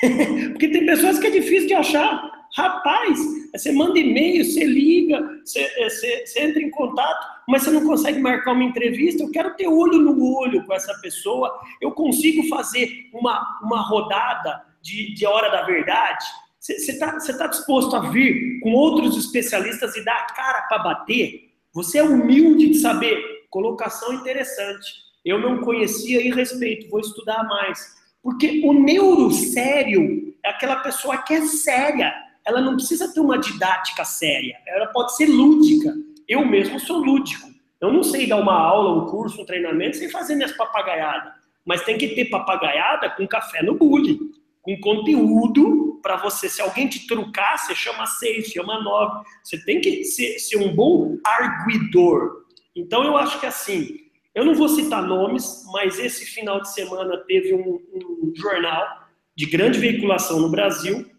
Porque 0.52 0.68
tem 0.68 0.86
pessoas 0.86 1.18
que 1.18 1.26
é 1.26 1.30
difícil 1.30 1.68
de 1.68 1.74
achar. 1.74 2.36
Rapaz, 2.54 3.18
você 3.52 3.72
manda 3.72 3.98
e-mail, 3.98 4.44
você 4.44 4.64
liga, 4.64 5.20
você, 5.44 5.60
é, 5.60 5.88
você, 5.88 6.26
você, 6.26 6.40
entra 6.42 6.62
em 6.62 6.70
contato, 6.70 7.26
mas 7.48 7.62
você 7.62 7.70
não 7.70 7.84
consegue 7.84 8.18
marcar 8.18 8.52
uma 8.52 8.64
entrevista. 8.64 9.22
Eu 9.22 9.30
quero 9.30 9.54
ter 9.56 9.66
olho 9.66 9.98
no 9.98 10.36
olho 10.36 10.64
com 10.64 10.72
essa 10.72 10.94
pessoa. 11.00 11.52
Eu 11.80 11.92
consigo 11.92 12.46
fazer 12.48 13.10
uma, 13.12 13.60
uma 13.62 13.80
rodada 13.82 14.62
de, 14.82 15.14
de 15.14 15.26
hora 15.26 15.50
da 15.50 15.62
verdade. 15.62 16.24
Você 16.58 16.72
está 16.74 17.18
tá 17.38 17.46
disposto 17.46 17.94
a 17.94 18.10
vir 18.10 18.60
com 18.60 18.72
outros 18.72 19.16
especialistas 19.16 19.96
e 19.96 20.04
dar 20.04 20.16
a 20.16 20.34
cara 20.34 20.62
para 20.62 20.78
bater? 20.78 21.50
Você 21.72 21.98
é 21.98 22.02
humilde 22.02 22.70
de 22.70 22.78
saber. 22.78 23.46
Colocação 23.50 24.12
interessante. 24.14 25.06
Eu 25.24 25.40
não 25.40 25.60
conhecia 25.60 26.20
e 26.20 26.30
respeito, 26.30 26.88
vou 26.88 27.00
estudar 27.00 27.44
mais. 27.44 27.96
Porque 28.26 28.60
o 28.64 28.72
neuro 28.72 29.30
sério 29.30 30.34
é 30.44 30.50
aquela 30.50 30.76
pessoa 30.76 31.18
que 31.18 31.32
é 31.32 31.46
séria 31.46 32.12
ela 32.46 32.60
não 32.60 32.76
precisa 32.76 33.12
ter 33.12 33.18
uma 33.18 33.38
didática 33.38 34.04
séria, 34.04 34.56
ela 34.68 34.86
pode 34.86 35.16
ser 35.16 35.26
lúdica. 35.26 35.92
Eu 36.28 36.46
mesmo 36.46 36.78
sou 36.78 36.98
lúdico. 36.98 37.50
Eu 37.80 37.92
não 37.92 38.04
sei 38.04 38.28
dar 38.28 38.36
uma 38.36 38.54
aula, 38.54 39.02
um 39.02 39.06
curso, 39.06 39.42
um 39.42 39.44
treinamento 39.44 39.96
sem 39.96 40.08
fazer 40.08 40.36
minhas 40.36 40.52
papagaiadas. 40.52 41.32
Mas 41.64 41.82
tem 41.82 41.98
que 41.98 42.14
ter 42.14 42.26
papagaiada 42.26 43.10
com 43.10 43.26
café 43.26 43.62
no 43.62 43.74
bule, 43.74 44.18
com 44.62 44.78
conteúdo 44.80 45.98
para 46.00 46.16
você. 46.16 46.48
Se 46.48 46.62
alguém 46.62 46.88
te 46.88 47.04
trucar, 47.08 47.58
você 47.58 47.74
chama 47.74 48.06
seis, 48.06 48.46
chama 48.46 48.80
nove. 48.80 49.24
Você 49.42 49.58
tem 49.64 49.80
que 49.80 50.04
ser, 50.04 50.38
ser 50.38 50.56
um 50.58 50.72
bom 50.72 51.18
arguidor. 51.24 52.44
Então 52.76 53.02
eu 53.02 53.16
acho 53.16 53.40
que 53.40 53.46
assim, 53.46 54.05
eu 54.36 54.44
não 54.44 54.54
vou 54.54 54.68
citar 54.68 55.02
nomes, 55.02 55.64
mas 55.72 55.98
esse 55.98 56.26
final 56.26 56.60
de 56.60 56.70
semana 56.72 57.16
teve 57.26 57.54
um, 57.54 57.80
um 57.94 58.32
jornal 58.36 58.86
de 59.34 59.46
grande 59.46 59.78
veiculação 59.78 60.38
no 60.38 60.50
Brasil 60.50 61.10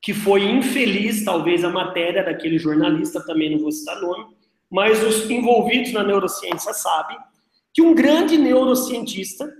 que 0.00 0.14
foi 0.14 0.42
infeliz, 0.44 1.24
talvez, 1.24 1.64
a 1.64 1.70
matéria 1.70 2.24
daquele 2.24 2.58
jornalista, 2.58 3.24
também 3.24 3.50
não 3.50 3.58
vou 3.58 3.70
citar 3.70 4.00
nome, 4.00 4.26
mas 4.70 5.02
os 5.02 5.28
envolvidos 5.28 5.92
na 5.92 6.04
neurociência 6.04 6.72
sabem 6.72 7.16
que 7.74 7.82
um 7.82 7.94
grande 7.94 8.38
neurocientista 8.38 9.52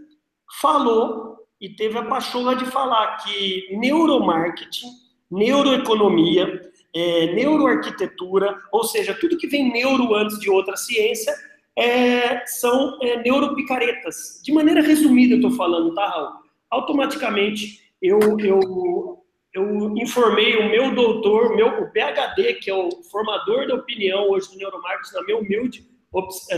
falou 0.61 1.39
e 1.61 1.71
teve 1.71 1.99
a 1.99 2.05
pachorra 2.05 2.55
de 2.55 2.67
falar 2.67 3.17
que 3.19 3.77
neuromarketing, 3.77 4.87
neuroeconomia, 5.31 6.71
é, 6.95 7.35
neuroarquitetura, 7.35 8.61
ou 8.71 8.85
seja, 8.85 9.15
tudo 9.15 9.39
que 9.39 9.49
vem 9.49 9.73
neuro 9.73 10.15
antes 10.15 10.39
de 10.39 10.51
outra 10.51 10.77
ciência, 10.77 11.33
é, 11.79 12.45
são 12.47 12.99
é, 13.03 13.23
neuropicaretas. 13.23 14.41
De 14.45 14.53
maneira 14.53 14.83
resumida, 14.83 15.35
eu 15.35 15.39
estou 15.39 15.53
falando, 15.53 15.95
tá, 15.95 16.07
Raul? 16.07 16.43
Automaticamente, 16.71 17.81
eu, 18.01 18.19
eu 18.39 19.23
eu 19.55 19.95
informei 19.99 20.57
o 20.57 20.71
meu 20.71 20.95
doutor, 20.95 21.55
meu, 21.55 21.83
o 21.83 21.91
PhD, 21.93 22.55
que 22.55 22.71
é 22.71 22.75
o 22.75 22.89
formador 23.11 23.67
da 23.67 23.75
opinião 23.75 24.31
hoje 24.31 24.51
do 24.51 24.57
neuromarketing, 24.57 25.15
na 25.15 25.23
minha 25.25 25.39
humilde, 25.39 25.87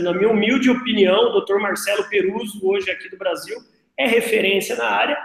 na 0.01 0.13
minha 0.13 0.29
humilde 0.29 0.69
opinião, 0.69 1.27
o 1.27 1.31
doutor 1.31 1.59
Marcelo 1.59 2.07
Peruso, 2.09 2.65
hoje 2.65 2.89
aqui 2.89 3.09
do 3.09 3.17
Brasil, 3.17 3.57
é 3.97 4.07
referência 4.07 4.75
na 4.77 4.85
área. 4.85 5.17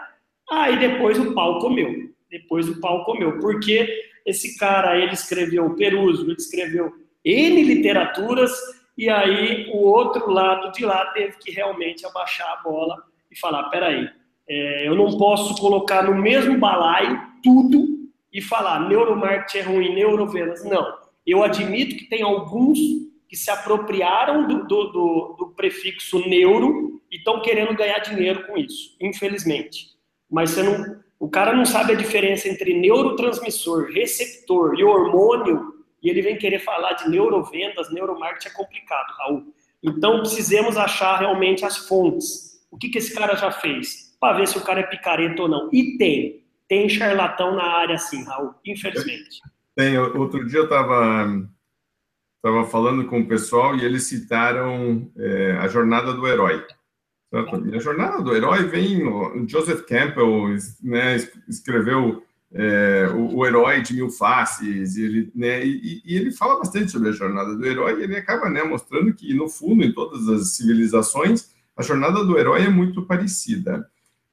Aí 0.51 0.79
depois 0.79 1.19
o 1.19 1.33
pau 1.33 1.61
comeu. 1.61 2.11
Depois 2.29 2.69
o 2.69 2.81
pau 2.81 3.05
comeu. 3.05 3.39
Porque 3.39 3.89
esse 4.27 4.59
cara, 4.59 4.99
ele 4.99 5.13
escreveu, 5.13 5.75
Peruso, 5.75 6.25
ele 6.25 6.35
escreveu 6.35 6.93
N 7.25 7.63
literaturas, 7.63 8.53
e 8.97 9.09
aí 9.09 9.71
o 9.73 9.79
outro 9.79 10.31
lado 10.31 10.73
de 10.73 10.85
lá 10.85 11.07
teve 11.07 11.37
que 11.39 11.51
realmente 11.51 12.05
abaixar 12.07 12.49
a 12.53 12.63
bola 12.63 13.03
e 13.31 13.39
falar: 13.39 13.65
peraí, 13.71 14.09
é, 14.49 14.89
eu 14.89 14.95
não 14.95 15.17
posso 15.17 15.61
colocar 15.61 16.03
no 16.03 16.15
mesmo 16.15 16.59
balaio 16.59 17.21
tudo 17.43 17.87
e 18.33 18.41
falar 18.41 18.89
neuromarketing 18.89 19.59
é 19.59 19.63
ruim, 19.63 19.95
neurovendas. 19.95 20.65
Não. 20.65 20.99
Eu 21.27 21.43
admito 21.43 21.97
que 21.97 22.09
tem 22.09 22.23
alguns 22.23 22.79
que 23.29 23.37
se 23.37 23.51
apropriaram 23.51 24.47
do, 24.49 24.67
do, 24.67 24.85
do, 24.85 25.37
do 25.39 25.47
prefixo 25.55 26.19
neuro 26.29 27.01
e 27.11 27.17
estão 27.17 27.41
querendo 27.41 27.75
ganhar 27.75 27.99
dinheiro 28.01 28.47
com 28.47 28.57
isso, 28.57 28.97
infelizmente. 29.01 29.91
Mas 30.29 30.51
você 30.51 30.63
não, 30.63 31.01
o 31.19 31.29
cara 31.29 31.53
não 31.53 31.65
sabe 31.65 31.93
a 31.93 31.97
diferença 31.97 32.49
entre 32.49 32.75
neurotransmissor, 32.75 33.91
receptor 33.93 34.79
e 34.79 34.83
hormônio, 34.85 35.80
e 36.03 36.09
ele 36.09 36.23
vem 36.23 36.37
querer 36.37 36.59
falar 36.61 36.95
de 36.95 37.09
neurovendas, 37.09 37.93
neuromarketing 37.93 38.49
é 38.49 38.53
complicado, 38.53 39.11
Raul. 39.19 39.55
Então, 39.83 40.21
precisamos 40.21 40.77
achar 40.77 41.19
realmente 41.19 41.65
as 41.65 41.77
fontes. 41.77 42.61
O 42.71 42.77
que, 42.77 42.89
que 42.89 42.99
esse 42.99 43.15
cara 43.15 43.35
já 43.35 43.51
fez? 43.51 44.11
para 44.21 44.37
ver 44.37 44.47
se 44.47 44.59
o 44.59 44.61
cara 44.61 44.81
é 44.81 44.85
picareta 44.87 45.43
ou 45.43 45.49
não. 45.49 45.71
E 45.73 45.97
tem. 45.97 46.45
Tem 46.69 46.89
charlatão 46.89 47.57
na 47.57 47.65
área, 47.65 47.99
sim, 47.99 48.23
Raul, 48.25 48.55
infelizmente. 48.65 49.41
Tem. 49.75 49.99
Outro 49.99 50.47
dia 50.47 50.59
eu 50.59 50.65
estava 50.65 51.49
tava 52.43 52.65
falando 52.67 53.07
com 53.07 53.21
o 53.21 53.27
pessoal 53.27 53.77
e 53.77 53.85
eles 53.85 54.05
citaram 54.05 55.11
é, 55.17 55.53
a 55.53 55.67
jornada 55.67 56.13
do 56.13 56.27
herói. 56.29 56.65
E 57.33 57.77
a 57.77 57.81
jornada 57.81 58.23
do 58.23 58.35
herói 58.35 58.65
vem. 58.65 59.03
Joseph 59.49 59.83
Campbell 59.83 60.57
né, 60.83 61.17
escreveu 61.49 62.25
é, 62.53 63.09
o, 63.15 63.37
o, 63.37 63.47
herói 63.47 63.81
de 63.81 63.95
mil 63.95 64.11
faces, 64.11 64.97
e 64.97 65.05
ele, 65.05 65.33
né, 65.35 65.65
e, 65.65 66.03
e, 66.05 66.17
ele 66.17 66.33
fala 66.33 66.59
bastante 66.59 66.91
sobre 66.91 67.09
a 67.09 67.13
jornada 67.13 67.55
do 67.55 67.65
herói, 67.65 68.01
e 68.01 68.03
ele 68.03 68.17
acaba 68.17 68.51
né, 68.51 68.63
mostrando 68.65 69.15
que, 69.15 69.33
no 69.35 69.49
fundo, 69.49 69.85
em 69.85 69.93
todas 69.93 70.29
as 70.29 70.57
civilizações, 70.57 71.51
a 71.77 71.83
jornada 71.83 72.25
do 72.25 72.37
herói 72.37 72.65
é 72.65 72.69
muito 72.69 73.07
parecida. 73.07 73.89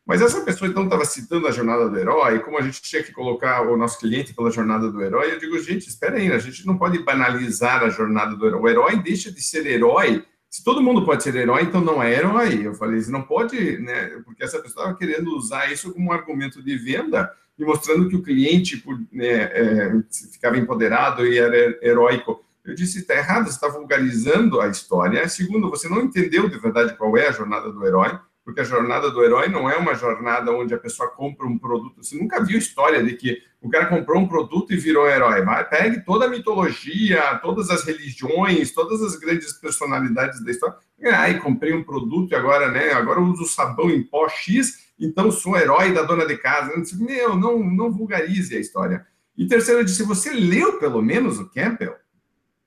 Mas 0.05 0.21
essa 0.21 0.41
pessoa 0.41 0.69
então 0.69 0.85
estava 0.85 1.03
citando 1.03 1.47
a 1.47 1.51
jornada 1.51 1.89
do 1.89 1.97
herói, 1.97 2.39
como 2.39 2.57
a 2.57 2.61
gente 2.61 2.81
tinha 2.81 3.03
que 3.03 3.11
colocar 3.11 3.61
o 3.61 3.75
nosso 3.75 3.99
cliente 3.99 4.33
pela 4.33 4.49
jornada 4.49 4.89
do 4.89 5.01
herói, 5.01 5.33
eu 5.33 5.39
digo, 5.39 5.59
gente, 5.59 5.87
espera 5.87 6.15
aí, 6.15 6.31
a 6.31 6.39
gente 6.39 6.65
não 6.65 6.77
pode 6.77 6.99
banalizar 6.99 7.83
a 7.83 7.89
jornada 7.89 8.35
do 8.35 8.47
herói. 8.47 8.61
O 8.61 8.69
herói 8.69 8.95
deixa 9.03 9.31
de 9.31 9.41
ser 9.41 9.65
herói 9.67 10.25
Se 10.49 10.63
todo 10.63 10.81
mundo 10.81 11.05
pode 11.05 11.23
ser 11.23 11.35
herói, 11.35 11.63
então 11.63 11.81
não 11.81 12.01
é 12.01 12.13
herói. 12.13 12.65
Eu 12.65 12.73
falei, 12.73 13.01
você 13.01 13.11
não 13.11 13.21
pode, 13.21 13.79
né? 13.79 14.21
Porque 14.23 14.43
essa 14.43 14.59
pessoa 14.59 14.85
estava 14.85 14.97
querendo 14.97 15.35
usar 15.35 15.71
isso 15.71 15.93
como 15.93 16.09
um 16.09 16.13
argumento 16.13 16.63
de 16.63 16.77
venda 16.77 17.29
e 17.57 17.65
mostrando 17.65 18.07
que 18.07 18.15
o 18.15 18.21
cliente 18.21 18.83
né, 19.11 19.27
é, 19.27 19.91
ficava 20.31 20.57
empoderado 20.57 21.25
e 21.25 21.37
era 21.37 21.77
heróico. 21.81 22.43
Eu 22.63 22.75
disse, 22.75 22.99
está 22.99 23.15
errado, 23.15 23.45
você 23.45 23.51
está 23.51 23.67
vulgarizando 23.67 24.59
a 24.59 24.67
história. 24.67 25.27
Segundo, 25.27 25.69
você 25.69 25.87
não 25.87 26.01
entendeu 26.01 26.49
de 26.49 26.57
verdade 26.57 26.95
qual 26.97 27.17
é 27.17 27.27
a 27.27 27.31
jornada 27.31 27.71
do 27.71 27.85
herói 27.85 28.19
porque 28.47 28.61
a 28.61 28.63
jornada 28.63 29.11
do 29.11 29.21
herói 29.25 29.49
não 29.49 29.69
é 29.69 29.75
uma 29.75 29.93
jornada 29.93 30.53
onde 30.53 30.73
a 30.73 30.77
pessoa 30.77 31.09
compra 31.09 31.45
um 31.45 31.57
produto. 31.57 32.01
Você 32.01 32.17
nunca 32.17 32.41
viu 32.41 32.57
história 32.57 33.03
de 33.03 33.13
que 33.13 33.43
o 33.61 33.69
cara 33.69 33.87
comprou 33.87 34.21
um 34.21 34.27
produto 34.27 34.71
e 34.71 34.77
virou 34.77 35.05
herói. 35.05 35.41
Vai, 35.41 35.67
pegue 35.67 35.99
toda 36.05 36.27
a 36.27 36.29
mitologia, 36.29 37.37
todas 37.41 37.69
as 37.69 37.83
religiões, 37.83 38.71
todas 38.71 39.01
as 39.01 39.17
grandes 39.17 39.51
personalidades 39.51 40.41
da 40.41 40.49
história. 40.49 40.77
Ai, 41.11 41.41
comprei 41.41 41.73
um 41.73 41.83
produto 41.83 42.31
e 42.31 42.35
agora, 42.35 42.71
né? 42.71 42.93
Agora 42.93 43.19
uso 43.19 43.43
sabão 43.43 43.89
em 43.89 44.01
pó 44.01 44.29
X, 44.29 44.86
então 44.99 45.31
sou 45.31 45.57
herói 45.57 45.93
da 45.93 46.01
dona 46.01 46.25
de 46.25 46.37
casa. 46.37 46.73
Meu, 46.97 47.35
não, 47.35 47.59
não 47.59 47.91
vulgarize 47.91 48.55
a 48.55 48.59
história. 48.59 49.05
E 49.37 49.45
terceiro, 49.45 49.81
eu 49.81 49.85
disse, 49.85 50.03
você 50.03 50.31
leu 50.31 50.79
pelo 50.79 51.01
menos 51.01 51.37
o 51.39 51.49
Campbell? 51.49 51.95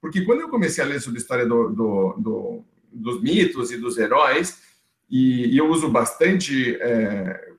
Porque 0.00 0.24
quando 0.24 0.40
eu 0.40 0.48
comecei 0.48 0.82
a 0.82 0.86
ler 0.86 1.00
sobre 1.00 1.18
a 1.18 1.22
história 1.22 1.44
do, 1.44 1.68
do, 1.70 2.14
do, 2.18 2.64
dos 2.92 3.20
mitos 3.20 3.70
e 3.70 3.76
dos 3.76 3.98
heróis, 3.98 4.58
e, 5.10 5.48
e 5.48 5.58
eu 5.58 5.68
uso 5.68 5.88
bastante 5.88 6.76
é, 6.80 7.50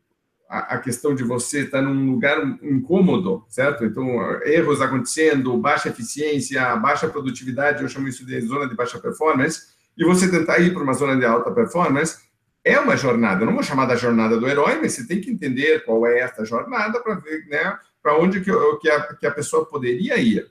a, 0.49 0.75
a, 0.75 0.77
questão 0.79 1.13
de 1.13 1.23
você 1.23 1.63
estar 1.63 1.81
num 1.81 2.11
lugar 2.11 2.41
incômodo, 2.63 3.45
certo? 3.49 3.83
Então, 3.83 4.05
erros 4.43 4.81
acontecendo, 4.81 5.57
baixa 5.57 5.89
eficiência, 5.89 6.75
baixa 6.77 7.09
produtividade, 7.09 7.83
eu 7.83 7.89
chamo 7.89 8.07
isso 8.07 8.25
de 8.25 8.39
zona 8.41 8.67
de 8.67 8.75
baixa 8.75 8.97
performance, 8.97 9.71
e 9.97 10.05
você 10.05 10.31
tentar 10.31 10.59
ir 10.59 10.73
para 10.73 10.81
uma 10.81 10.93
zona 10.93 11.17
de 11.17 11.25
alta 11.25 11.51
performance, 11.51 12.17
é 12.63 12.79
uma 12.79 12.95
jornada. 12.95 13.45
Não 13.45 13.53
vou 13.53 13.63
chamar 13.63 13.85
da 13.85 13.95
jornada 13.95 14.37
do 14.37 14.47
herói, 14.47 14.79
mas 14.81 14.93
você 14.93 15.07
tem 15.07 15.21
que 15.21 15.31
entender 15.31 15.83
qual 15.83 16.05
é 16.05 16.19
essa 16.19 16.45
jornada 16.45 16.99
para 17.01 17.15
ver 17.15 17.45
né, 17.47 17.77
para 18.01 18.17
onde 18.17 18.41
que, 18.41 18.51
que, 18.79 18.89
a, 18.89 19.15
que 19.15 19.27
a 19.27 19.31
pessoa 19.31 19.65
poderia 19.65 20.17
ir 20.17 20.49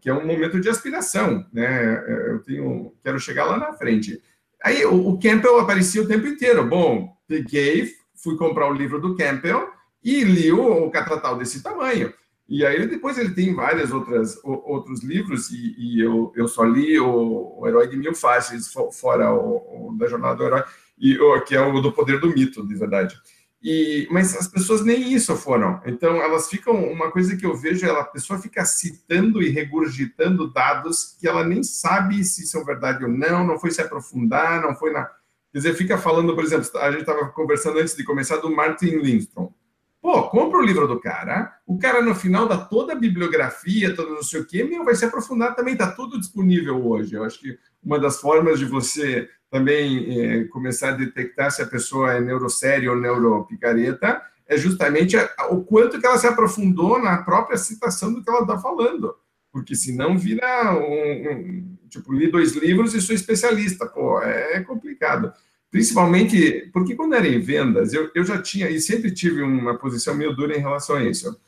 que 0.00 0.08
é 0.08 0.14
um 0.14 0.26
momento 0.26 0.60
de 0.60 0.68
aspiração, 0.68 1.44
né? 1.52 2.04
Eu 2.28 2.40
tenho, 2.40 2.92
quero 3.02 3.18
chegar 3.18 3.44
lá 3.46 3.56
na 3.56 3.72
frente. 3.72 4.22
Aí 4.62 4.84
o, 4.84 5.08
o 5.08 5.18
Campbell 5.18 5.58
aparecia 5.60 6.02
o 6.02 6.06
tempo 6.06 6.26
inteiro. 6.26 6.66
Bom, 6.66 7.16
peguei, 7.26 7.90
fui 8.14 8.36
comprar 8.36 8.68
o 8.68 8.74
livro 8.74 9.00
do 9.00 9.16
Campbell 9.16 9.70
e 10.04 10.22
li 10.22 10.52
o, 10.52 10.86
o 10.86 11.34
desse 11.36 11.62
tamanho. 11.62 12.12
E 12.48 12.64
aí 12.64 12.86
depois 12.86 13.18
ele 13.18 13.34
tem 13.34 13.54
vários 13.54 13.92
outras, 13.92 14.38
outros 14.42 15.02
livros, 15.02 15.50
e, 15.50 15.74
e 15.76 16.00
eu, 16.00 16.32
eu 16.34 16.48
só 16.48 16.64
li 16.64 16.98
o, 16.98 17.58
o, 17.58 17.68
Herói 17.68 17.88
de 17.88 17.96
Mil 17.96 18.14
Faces, 18.14 18.72
fora 18.92 19.34
o, 19.34 19.90
o, 19.90 19.96
da 19.98 20.06
Jornada 20.06 20.36
do 20.36 20.44
Herói, 20.44 20.64
e, 21.00 21.18
que 21.46 21.54
é 21.54 21.60
o 21.60 21.80
do 21.80 21.92
Poder 21.92 22.20
do 22.20 22.28
Mito, 22.28 22.66
de 22.66 22.74
verdade. 22.74 23.20
E, 23.62 24.06
mas 24.10 24.36
as 24.36 24.46
pessoas 24.46 24.84
nem 24.84 25.12
isso 25.12 25.34
foram. 25.36 25.80
Então, 25.84 26.16
elas 26.22 26.48
ficam. 26.48 26.74
Uma 26.92 27.10
coisa 27.10 27.36
que 27.36 27.44
eu 27.44 27.56
vejo 27.56 27.84
é 27.86 27.90
a 27.90 28.04
pessoa 28.04 28.38
fica 28.38 28.64
citando 28.64 29.42
e 29.42 29.48
regurgitando 29.48 30.52
dados 30.52 31.16
que 31.20 31.26
ela 31.26 31.44
nem 31.44 31.62
sabe 31.62 32.24
se 32.24 32.46
são 32.46 32.64
verdade 32.64 33.04
ou 33.04 33.10
não, 33.10 33.46
não 33.46 33.58
foi 33.58 33.70
se 33.70 33.80
aprofundar, 33.80 34.62
não 34.62 34.74
foi 34.74 34.92
na. 34.92 35.04
Quer 35.52 35.58
dizer, 35.58 35.74
fica 35.74 35.98
falando, 35.98 36.34
por 36.34 36.44
exemplo, 36.44 36.68
a 36.78 36.90
gente 36.90 37.00
estava 37.00 37.26
conversando 37.30 37.78
antes 37.78 37.96
de 37.96 38.04
começar 38.04 38.36
do 38.36 38.54
Martin 38.54 38.98
Lindstrom. 38.98 39.52
Pô, 40.00 40.28
compra 40.28 40.58
o 40.58 40.64
livro 40.64 40.86
do 40.86 41.00
cara, 41.00 41.58
o 41.66 41.76
cara 41.76 42.00
no 42.00 42.14
final 42.14 42.46
dá 42.46 42.56
toda 42.56 42.92
a 42.92 42.96
bibliografia, 42.96 43.96
todo 43.96 44.14
não 44.14 44.22
sei 44.22 44.40
o 44.40 44.46
quê, 44.46 44.62
meu, 44.62 44.84
vai 44.84 44.94
se 44.94 45.04
aprofundar 45.04 45.56
também, 45.56 45.72
está 45.72 45.90
tudo 45.90 46.20
disponível 46.20 46.86
hoje. 46.86 47.14
Eu 47.14 47.24
acho 47.24 47.40
que 47.40 47.58
uma 47.82 47.98
das 47.98 48.20
formas 48.20 48.60
de 48.60 48.64
você 48.64 49.28
também 49.50 50.20
é, 50.20 50.44
começar 50.44 50.90
a 50.90 50.96
detectar 50.96 51.50
se 51.50 51.62
a 51.62 51.66
pessoa 51.66 52.14
é 52.14 52.20
neuroséria 52.20 52.90
ou 52.90 52.98
neuropicareta 52.98 54.22
é 54.46 54.56
justamente 54.56 55.16
a, 55.16 55.48
o 55.50 55.64
quanto 55.64 56.00
que 56.00 56.06
ela 56.06 56.18
se 56.18 56.26
aprofundou 56.26 57.00
na 57.00 57.18
própria 57.18 57.56
citação 57.56 58.12
do 58.12 58.22
que 58.22 58.30
ela 58.30 58.42
está 58.42 58.58
falando. 58.58 59.14
Porque 59.52 59.74
senão 59.74 60.16
vira 60.18 60.74
um, 60.74 61.32
um, 61.32 61.78
Tipo, 61.88 62.12
li 62.12 62.30
dois 62.30 62.54
livros 62.54 62.94
e 62.94 63.00
sou 63.00 63.14
especialista. 63.14 63.86
Pô, 63.86 64.20
é 64.20 64.60
complicado. 64.60 65.32
Principalmente 65.70 66.70
porque 66.72 66.94
quando 66.94 67.14
era 67.14 67.26
em 67.26 67.40
vendas, 67.40 67.92
eu, 67.92 68.10
eu 68.14 68.24
já 68.24 68.40
tinha 68.40 68.70
e 68.70 68.80
sempre 68.80 69.10
tive 69.10 69.42
uma 69.42 69.76
posição 69.76 70.14
meio 70.14 70.34
dura 70.34 70.56
em 70.56 70.60
relação 70.60 70.96
a 70.96 71.02
isso. 71.02 71.38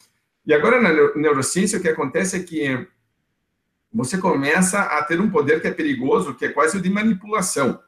E 0.46 0.52
agora 0.52 0.80
na 0.80 0.92
neurociência 1.14 1.78
o 1.78 1.82
que 1.82 1.88
acontece 1.88 2.36
é 2.36 2.42
que 2.42 2.86
você 3.92 4.18
começa 4.18 4.80
a 4.80 5.02
ter 5.02 5.20
um 5.20 5.30
poder 5.30 5.60
que 5.60 5.68
é 5.68 5.70
perigoso, 5.70 6.34
que 6.34 6.44
é 6.44 6.48
quase 6.48 6.76
o 6.76 6.80
de 6.80 6.90
manipulação 6.90 7.78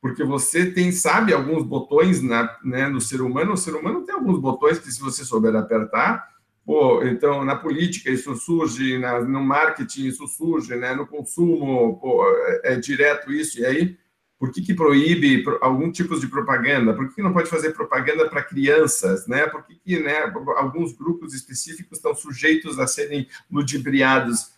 porque 0.00 0.24
você 0.24 0.70
tem, 0.70 0.90
sabe, 0.90 1.32
alguns 1.32 1.62
botões 1.62 2.22
na, 2.22 2.56
né, 2.64 2.88
no 2.88 3.00
ser 3.00 3.20
humano, 3.20 3.52
o 3.52 3.56
ser 3.56 3.74
humano 3.74 4.02
tem 4.02 4.14
alguns 4.14 4.38
botões 4.38 4.78
que, 4.78 4.90
se 4.90 5.00
você 5.00 5.24
souber 5.24 5.54
apertar, 5.54 6.26
pô, 6.64 7.02
então, 7.04 7.44
na 7.44 7.54
política 7.54 8.10
isso 8.10 8.34
surge, 8.36 8.98
na, 8.98 9.20
no 9.20 9.44
marketing 9.44 10.06
isso 10.06 10.26
surge, 10.26 10.74
né, 10.74 10.94
no 10.94 11.06
consumo, 11.06 11.98
pô, 12.00 12.24
é, 12.64 12.74
é 12.74 12.76
direto 12.76 13.30
isso, 13.30 13.60
e 13.60 13.66
aí, 13.66 13.98
por 14.40 14.50
que, 14.50 14.62
que 14.62 14.72
proíbe 14.72 15.44
algum 15.60 15.92
tipo 15.92 16.18
de 16.18 16.26
propaganda? 16.26 16.94
Por 16.94 17.06
que, 17.06 17.16
que 17.16 17.22
não 17.22 17.34
pode 17.34 17.50
fazer 17.50 17.74
propaganda 17.74 18.26
para 18.26 18.42
crianças, 18.42 19.26
né? 19.26 19.46
Por 19.46 19.62
que, 19.66 19.74
que 19.74 20.00
né, 20.00 20.32
alguns 20.56 20.94
grupos 20.94 21.34
específicos 21.34 21.98
estão 21.98 22.14
sujeitos 22.14 22.78
a 22.78 22.86
serem 22.86 23.28
ludibriados? 23.50 24.52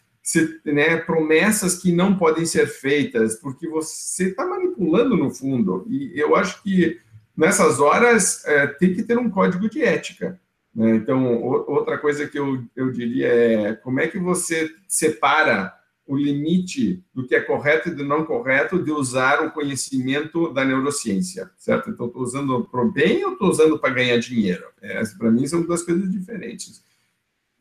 Né, 0.65 0.97
promessas 0.99 1.77
que 1.77 1.93
não 1.93 2.17
podem 2.17 2.47
ser 2.47 2.67
feitas, 2.67 3.37
porque 3.37 3.69
você 3.69 4.29
está 4.29 4.47
manipulando 4.47 5.17
no 5.17 5.31
fundo. 5.31 5.85
E 5.89 6.13
eu 6.19 6.37
acho 6.37 6.63
que 6.63 7.01
nessas 7.37 7.81
horas 7.81 8.45
é, 8.47 8.67
tem 8.67 8.95
que 8.95 9.03
ter 9.03 9.19
um 9.19 9.31
código 9.31 9.69
de 9.69 9.83
ética. 9.83 10.41
Né? 10.75 10.97
Então, 10.97 11.43
outra 11.43 11.99
coisa 11.99 12.27
que 12.27 12.39
eu, 12.39 12.63
eu 12.75 12.91
diria 12.93 13.27
é 13.27 13.75
como 13.75 14.01
é 14.01 14.07
que 14.07 14.19
você 14.19 14.71
separa 14.87 15.75
o 16.07 16.17
limite 16.17 17.03
do 17.15 17.27
que 17.27 17.35
é 17.35 17.41
correto 17.41 17.89
e 17.89 17.95
do 17.95 18.05
não 18.05 18.25
correto 18.25 18.83
de 18.83 18.91
usar 18.91 19.45
o 19.45 19.53
conhecimento 19.53 20.53
da 20.53 20.65
neurociência, 20.65 21.51
certo? 21.57 21.91
Então, 21.91 22.07
estou 22.07 22.23
usando 22.23 22.65
para 22.65 22.83
o 22.83 22.91
bem 22.91 23.25
ou 23.25 23.33
estou 23.33 23.49
usando 23.49 23.79
para 23.79 23.95
ganhar 23.95 24.19
dinheiro? 24.19 24.65
É, 24.81 25.01
para 25.17 25.31
mim, 25.31 25.47
são 25.47 25.63
duas 25.63 25.83
coisas 25.83 26.11
diferentes. 26.11 26.83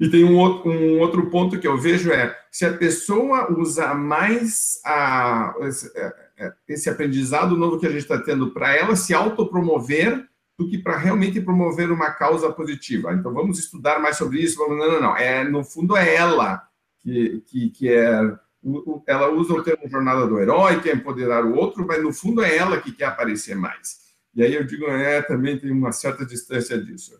E 0.01 0.09
tem 0.09 0.23
um 0.23 0.35
outro, 0.35 0.71
um 0.71 0.99
outro 0.99 1.29
ponto 1.29 1.59
que 1.59 1.67
eu 1.67 1.77
vejo 1.77 2.11
é 2.11 2.35
se 2.49 2.65
a 2.65 2.75
pessoa 2.75 3.55
usa 3.55 3.93
mais 3.93 4.81
a, 4.83 5.53
esse, 5.61 5.95
é, 5.95 6.13
é, 6.39 6.53
esse 6.67 6.89
aprendizado 6.89 7.55
novo 7.55 7.79
que 7.79 7.85
a 7.85 7.91
gente 7.91 8.01
está 8.01 8.17
tendo 8.17 8.49
para 8.49 8.75
ela 8.75 8.95
se 8.95 9.13
autopromover 9.13 10.27
do 10.57 10.67
que 10.67 10.79
para 10.79 10.97
realmente 10.97 11.39
promover 11.39 11.91
uma 11.91 12.09
causa 12.09 12.51
positiva. 12.51 13.13
Então 13.13 13.31
vamos 13.31 13.59
estudar 13.59 13.99
mais 13.99 14.17
sobre 14.17 14.39
isso. 14.41 14.57
Vamos, 14.57 14.79
não, 14.79 14.91
não, 14.93 15.01
não. 15.01 15.15
É, 15.15 15.43
no 15.43 15.63
fundo 15.63 15.95
é 15.95 16.15
ela 16.15 16.63
que, 16.99 17.43
que, 17.45 17.69
que 17.69 17.89
é. 17.89 18.35
Ela 19.07 19.29
usa 19.29 19.53
o 19.53 19.63
termo 19.63 19.87
jornada 19.87 20.25
do 20.25 20.39
herói, 20.39 20.81
quer 20.81 20.95
empoderar 20.95 21.45
o 21.45 21.53
outro, 21.53 21.85
mas 21.85 22.01
no 22.01 22.11
fundo 22.11 22.41
é 22.41 22.57
ela 22.57 22.81
que 22.81 22.91
quer 22.91 23.05
aparecer 23.05 23.55
mais. 23.55 23.99
E 24.33 24.41
aí 24.41 24.55
eu 24.55 24.63
digo, 24.63 24.85
é, 24.85 25.21
também 25.21 25.59
tem 25.59 25.69
uma 25.69 25.91
certa 25.91 26.25
distância 26.25 26.79
disso. 26.79 27.19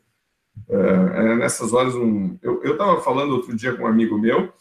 É, 0.70 0.76
é, 0.76 1.36
nessas 1.36 1.74
horas, 1.74 1.96
um, 1.96 2.38
eu 2.42 2.72
estava 2.72 3.02
falando 3.02 3.34
outro 3.34 3.56
dia 3.56 3.74
com 3.74 3.84
um 3.84 3.88
amigo 3.88 4.18
meu, 4.18 4.54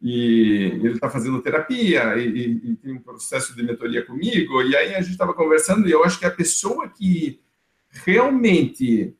e 0.00 0.72
ele 0.82 0.94
está 0.94 1.08
fazendo 1.08 1.40
terapia 1.40 2.16
e, 2.16 2.28
e, 2.28 2.70
e, 2.70 2.76
tem 2.76 2.92
um 2.92 3.02
processo 3.02 3.54
de 3.56 3.62
mentoria 3.62 4.04
comigo, 4.04 4.62
e 4.62 4.76
aí 4.76 4.94
a 4.94 5.00
gente 5.00 5.12
estava 5.12 5.32
conversando, 5.32 5.88
e 5.88 5.92
eu 5.92 6.04
acho 6.04 6.18
que 6.18 6.26
a 6.26 6.30
pessoa 6.30 6.88
que 6.88 7.40
realmente 7.90 9.16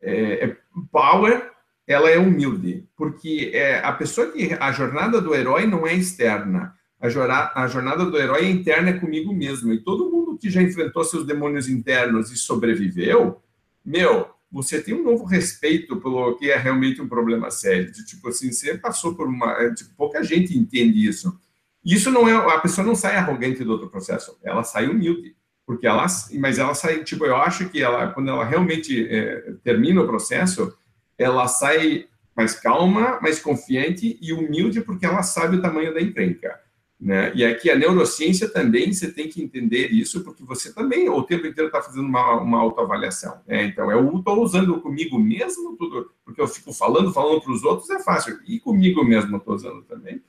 é, 0.00 0.46
é 0.46 0.56
power, 0.90 1.50
ela 1.86 2.08
é 2.10 2.18
humilde, 2.18 2.86
porque 2.96 3.50
é 3.52 3.80
a 3.80 3.92
pessoa 3.92 4.30
que 4.30 4.54
a 4.58 4.72
jornada 4.72 5.20
do 5.20 5.34
herói 5.34 5.66
não 5.66 5.86
é 5.86 5.94
externa, 5.94 6.74
a, 7.00 7.08
jornada, 7.08 7.52
a 7.54 7.66
jornada 7.66 8.04
do 8.04 8.16
herói 8.16 8.46
é 8.46 8.50
interna 8.50 8.90
é 8.90 8.98
comigo 8.98 9.32
mesmo, 9.32 9.72
e 9.72 9.82
todo 9.82 10.10
mundo 10.10 10.38
que 10.38 10.50
já 10.50 10.62
enfrentou 10.62 11.04
seus 11.04 11.26
demônios 11.26 11.68
internos 11.68 12.30
e 12.30 12.36
sobreviveu, 12.36 13.42
meu, 13.84 14.37
você 14.50 14.80
tem 14.80 14.94
um 14.94 15.04
novo 15.04 15.24
respeito 15.24 16.00
pelo 16.00 16.36
que 16.36 16.50
é 16.50 16.56
realmente 16.56 17.02
um 17.02 17.08
problema 17.08 17.50
sério. 17.50 17.92
De, 17.92 18.04
tipo 18.04 18.28
assim, 18.28 18.50
você 18.50 18.76
passou 18.76 19.14
por 19.14 19.26
uma. 19.26 19.52
É, 19.62 19.74
tipo, 19.74 19.94
pouca 19.96 20.22
gente 20.22 20.56
entende 20.56 21.06
isso. 21.06 21.38
Isso 21.84 22.10
não 22.10 22.28
é. 22.28 22.34
A 22.34 22.58
pessoa 22.58 22.86
não 22.86 22.94
sai 22.94 23.16
arrogante 23.16 23.62
do 23.62 23.72
outro 23.72 23.90
processo, 23.90 24.38
ela 24.42 24.64
sai 24.64 24.88
humilde. 24.88 25.36
Porque 25.66 25.86
ela. 25.86 26.06
Mas 26.38 26.58
ela 26.58 26.74
sai. 26.74 27.04
Tipo, 27.04 27.26
eu 27.26 27.36
acho 27.36 27.68
que 27.68 27.82
ela, 27.82 28.08
quando 28.12 28.30
ela 28.30 28.44
realmente 28.44 29.06
é, 29.08 29.52
termina 29.62 30.00
o 30.00 30.06
processo, 30.06 30.74
ela 31.18 31.46
sai 31.46 32.06
mais 32.34 32.54
calma, 32.54 33.18
mais 33.20 33.40
confiante 33.40 34.18
e 34.22 34.32
humilde, 34.32 34.80
porque 34.80 35.04
ela 35.04 35.22
sabe 35.22 35.56
o 35.56 35.62
tamanho 35.62 35.92
da 35.92 36.00
encrenca. 36.00 36.58
Né? 37.00 37.32
E 37.34 37.44
aqui 37.44 37.70
a 37.70 37.76
neurociência 37.76 38.48
também 38.48 38.92
você 38.92 39.12
tem 39.12 39.28
que 39.28 39.40
entender 39.40 39.92
isso, 39.92 40.24
porque 40.24 40.42
você 40.42 40.74
também 40.74 41.08
o 41.08 41.22
tempo 41.22 41.46
inteiro 41.46 41.68
está 41.68 41.80
fazendo 41.80 42.06
uma, 42.06 42.40
uma 42.40 42.58
autoavaliação. 42.58 43.40
Né? 43.46 43.66
Então, 43.66 43.90
eu 43.90 44.18
estou 44.18 44.42
usando 44.42 44.80
comigo 44.80 45.18
mesmo 45.18 45.76
tudo, 45.76 46.10
porque 46.24 46.40
eu 46.40 46.48
fico 46.48 46.72
falando, 46.72 47.12
falando 47.12 47.40
para 47.40 47.52
os 47.52 47.62
outros 47.62 47.88
é 47.90 48.02
fácil, 48.02 48.38
e 48.46 48.58
comigo 48.58 49.04
mesmo 49.04 49.36
estou 49.36 49.54
usando 49.54 49.82
também. 49.82 50.20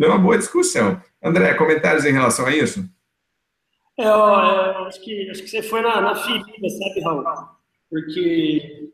É 0.00 0.06
uma 0.06 0.18
boa 0.18 0.38
discussão. 0.38 1.00
André, 1.22 1.54
comentários 1.54 2.04
em 2.04 2.12
relação 2.12 2.46
a 2.46 2.56
isso? 2.56 2.88
É, 3.98 4.04
acho, 4.08 5.00
que, 5.02 5.30
acho 5.30 5.42
que 5.42 5.48
você 5.48 5.62
foi 5.62 5.82
na, 5.82 6.00
na 6.00 6.16
ferida, 6.16 6.68
sabe, 6.68 7.00
Raul? 7.00 7.24
Porque 7.88 8.90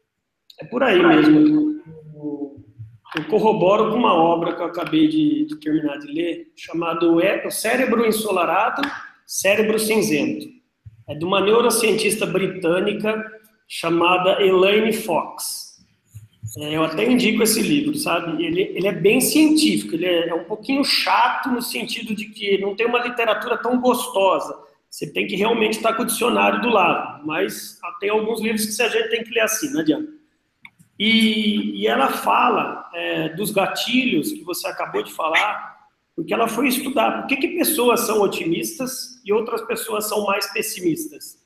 é 0.60 0.64
por 0.66 0.82
aí 0.82 1.02
mesmo. 1.02 1.80
Eu 3.16 3.24
corroboro 3.24 3.90
com 3.90 3.96
uma 3.96 4.14
obra 4.14 4.54
que 4.54 4.62
eu 4.62 4.66
acabei 4.66 5.08
de, 5.08 5.44
de 5.44 5.56
terminar 5.56 5.98
de 5.98 6.06
ler, 6.12 6.52
chamado 6.54 7.20
é, 7.20 7.44
O 7.44 7.50
Cérebro 7.50 8.06
Ensolarado, 8.06 8.82
Cérebro 9.26 9.80
Cinzento. 9.80 10.46
É 11.08 11.14
de 11.14 11.24
uma 11.24 11.40
neurocientista 11.40 12.24
britânica 12.24 13.20
chamada 13.66 14.40
Elaine 14.40 14.92
Fox. 14.92 15.70
É, 16.58 16.76
eu 16.76 16.84
até 16.84 17.04
indico 17.04 17.42
esse 17.42 17.60
livro, 17.60 17.96
sabe? 17.96 18.44
Ele, 18.44 18.62
ele 18.74 18.86
é 18.86 18.92
bem 18.92 19.20
científico, 19.20 19.94
ele 19.94 20.06
é, 20.06 20.28
é 20.28 20.34
um 20.34 20.44
pouquinho 20.44 20.84
chato 20.84 21.48
no 21.48 21.62
sentido 21.62 22.14
de 22.14 22.26
que 22.26 22.58
não 22.58 22.76
tem 22.76 22.86
uma 22.86 23.00
literatura 23.00 23.56
tão 23.58 23.80
gostosa. 23.80 24.56
Você 24.88 25.12
tem 25.12 25.26
que 25.26 25.34
realmente 25.34 25.74
estar 25.74 25.94
com 25.94 26.02
o 26.02 26.06
dicionário 26.06 26.60
do 26.60 26.68
lado, 26.68 27.26
mas 27.26 27.78
tem 27.98 28.10
alguns 28.10 28.40
livros 28.40 28.64
que 28.66 28.82
a 28.82 28.88
gente 28.88 29.10
tem 29.10 29.24
que 29.24 29.30
ler 29.30 29.42
assim, 29.42 29.72
não 29.72 29.80
adianta. 29.80 30.19
E, 31.00 31.80
e 31.80 31.86
ela 31.86 32.08
fala 32.08 32.86
é, 32.92 33.30
dos 33.30 33.50
gatilhos 33.50 34.32
que 34.32 34.44
você 34.44 34.68
acabou 34.68 35.02
de 35.02 35.10
falar, 35.10 35.88
porque 36.14 36.34
ela 36.34 36.46
foi 36.46 36.68
estudar 36.68 37.22
por 37.22 37.26
que, 37.26 37.36
que 37.36 37.56
pessoas 37.56 38.00
são 38.00 38.20
otimistas 38.20 39.18
e 39.24 39.32
outras 39.32 39.62
pessoas 39.62 40.06
são 40.06 40.26
mais 40.26 40.52
pessimistas. 40.52 41.40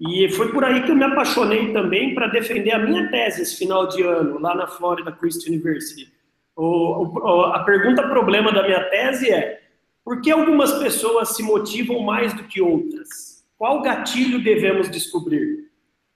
E 0.00 0.28
foi 0.30 0.52
por 0.52 0.64
aí 0.64 0.84
que 0.84 0.92
eu 0.92 0.94
me 0.94 1.02
apaixonei 1.02 1.72
também 1.72 2.14
para 2.14 2.28
defender 2.28 2.70
a 2.70 2.78
minha 2.78 3.10
tese 3.10 3.42
esse 3.42 3.56
final 3.56 3.88
de 3.88 4.02
ano, 4.04 4.38
lá 4.38 4.54
na 4.54 4.68
Florida 4.68 5.10
Christian 5.10 5.54
University. 5.54 6.08
O, 6.54 7.08
o, 7.08 7.42
a 7.46 7.58
pergunta 7.64 8.06
problema 8.06 8.52
da 8.52 8.62
minha 8.62 8.84
tese 8.84 9.32
é: 9.32 9.62
por 10.04 10.20
que 10.20 10.30
algumas 10.30 10.74
pessoas 10.74 11.34
se 11.34 11.42
motivam 11.42 11.98
mais 12.00 12.32
do 12.34 12.44
que 12.44 12.60
outras? 12.60 13.44
Qual 13.58 13.82
gatilho 13.82 14.40
devemos 14.44 14.88
descobrir? 14.88 15.61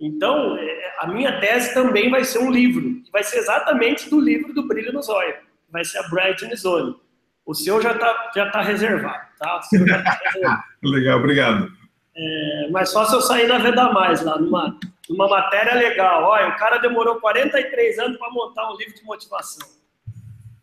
Então, 0.01 0.57
é, 0.59 0.95
a 0.99 1.07
minha 1.07 1.41
tese 1.41 1.73
também 1.73 2.11
vai 2.11 2.25
ser 2.25 2.39
um 2.39 2.51
livro, 2.51 3.03
que 3.03 3.11
vai 3.11 3.25
ser 3.25 3.39
exatamente 3.39 4.11
do 4.11 4.21
livro 4.21 4.53
do 4.53 4.67
Brilho 4.67 4.93
nos 4.93 5.09
Olhos, 5.09 5.37
vai 5.71 5.85
ser 5.85 5.99
a 5.99 6.09
Bright 6.09 6.55
Zone. 6.57 6.95
O 7.45 7.55
seu 7.55 7.81
já 7.81 7.93
está 7.93 8.31
já 8.35 8.51
tá 8.51 8.61
reservado, 8.61 9.27
tá? 9.39 9.61
Tá 9.61 9.69
reservado. 9.73 10.63
Legal, 10.83 11.19
obrigado. 11.19 11.71
É, 12.17 12.69
mas 12.71 12.91
só 12.91 13.05
se 13.05 13.15
eu 13.15 13.21
sair 13.21 13.47
na 13.47 13.59
Venda 13.59 13.93
Mais, 13.93 14.23
lá, 14.23 14.39
numa, 14.39 14.79
numa 15.09 15.29
matéria 15.29 15.75
legal. 15.75 16.25
Olha, 16.25 16.49
o 16.49 16.57
cara 16.57 16.79
demorou 16.79 17.21
43 17.21 17.99
anos 17.99 18.19
para 18.19 18.31
montar 18.31 18.71
um 18.73 18.77
livro 18.77 18.95
de 18.95 19.05
motivação. 19.05 19.67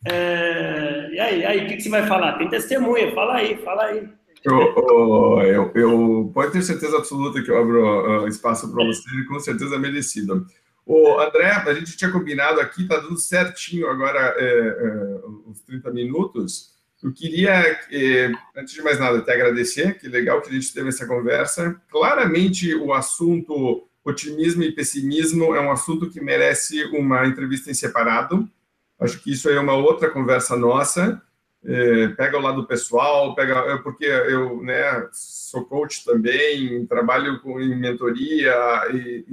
É, 0.05 1.09
e 1.11 1.19
aí, 1.19 1.45
aí, 1.45 1.65
o 1.65 1.67
que, 1.67 1.75
que, 1.77 1.81
você 1.83 1.89
vai 1.89 2.05
falar? 2.05 2.33
Tem 2.33 2.49
testemunha, 2.49 3.13
fala 3.13 3.35
aí, 3.35 3.57
fala 3.57 3.85
aí. 3.85 4.09
Eu, 4.43 5.41
eu, 5.41 5.71
eu 5.73 6.31
pode 6.33 6.51
ter 6.51 6.61
certeza 6.61 6.97
absoluta 6.97 7.41
que 7.41 7.49
eu 7.49 7.57
abro 7.57 8.23
uh, 8.23 8.27
espaço 8.27 8.69
para 8.71 8.83
você, 8.85 9.09
com 9.27 9.39
certeza 9.39 9.79
merecido. 9.79 10.45
O 10.85 11.17
André, 11.19 11.49
a 11.49 11.73
gente 11.73 11.95
tinha 11.95 12.11
combinado 12.11 12.59
aqui, 12.59 12.85
tá 12.85 12.97
dando 12.97 13.17
certinho 13.17 13.87
agora 13.87 14.35
é, 14.37 14.43
é, 14.43 15.21
os 15.47 15.61
30 15.61 15.91
minutos. 15.91 16.73
Eu 17.01 17.11
queria, 17.11 17.51
eh, 17.91 18.31
antes 18.55 18.73
de 18.73 18.81
mais 18.81 18.97
nada, 18.97 19.21
te 19.21 19.29
agradecer, 19.29 19.99
que 19.99 20.07
legal 20.07 20.41
que 20.41 20.49
a 20.49 20.53
gente 20.53 20.73
teve 20.73 20.87
essa 20.87 21.05
conversa. 21.05 21.75
Claramente, 21.89 22.73
o 22.75 22.93
assunto 22.93 23.85
otimismo 24.05 24.63
e 24.63 24.71
pessimismo 24.71 25.53
é 25.53 25.59
um 25.59 25.69
assunto 25.69 26.09
que 26.09 26.21
merece 26.21 26.81
uma 26.85 27.27
entrevista 27.27 27.69
em 27.69 27.73
separado. 27.73 28.49
Acho 28.97 29.21
que 29.21 29.33
isso 29.33 29.49
é 29.49 29.59
uma 29.59 29.75
outra 29.75 30.09
conversa 30.09 30.55
nossa. 30.55 31.21
É, 31.65 32.09
pega 32.09 32.37
o 32.37 32.41
lado 32.41 32.65
pessoal, 32.65 33.33
pega 33.35 33.77
porque 33.79 34.05
eu 34.05 34.61
né, 34.61 35.07
sou 35.11 35.63
coach 35.63 36.03
também, 36.03 36.85
trabalho 36.87 37.39
com, 37.41 37.59
em 37.59 37.73
mentoria 37.75 38.53
e, 38.93 39.25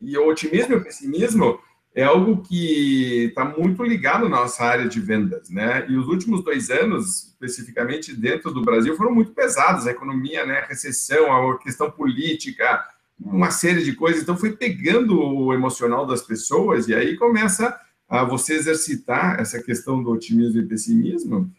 e 0.00 0.16
o 0.16 0.26
otimismo 0.26 0.74
e 0.74 0.76
o 0.76 0.82
pessimismo 0.82 1.60
é 1.94 2.04
algo 2.04 2.42
que 2.42 3.24
está 3.24 3.44
muito 3.44 3.82
ligado 3.82 4.28
na 4.28 4.40
nossa 4.40 4.64
área 4.64 4.88
de 4.88 5.00
vendas, 5.00 5.50
né? 5.50 5.84
E 5.88 5.96
os 5.96 6.06
últimos 6.06 6.42
dois 6.44 6.70
anos, 6.70 7.24
especificamente 7.24 8.14
dentro 8.14 8.52
do 8.52 8.62
Brasil, 8.62 8.96
foram 8.96 9.12
muito 9.12 9.32
pesados. 9.32 9.86
A 9.86 9.90
economia, 9.90 10.46
né? 10.46 10.60
A 10.60 10.66
recessão, 10.66 11.50
a 11.50 11.58
questão 11.58 11.90
política, 11.90 12.84
uma 13.18 13.50
série 13.50 13.82
de 13.82 13.92
coisas. 13.94 14.22
Então, 14.22 14.36
foi 14.36 14.52
pegando 14.52 15.20
o 15.20 15.52
emocional 15.52 16.06
das 16.06 16.22
pessoas 16.22 16.86
e 16.86 16.94
aí 16.94 17.16
começa 17.16 17.76
a 18.10 18.24
você 18.24 18.54
exercitar 18.54 19.40
essa 19.40 19.62
questão 19.62 20.02
do 20.02 20.10
otimismo 20.10 20.60
e 20.60 20.66
pessimismo 20.66 21.50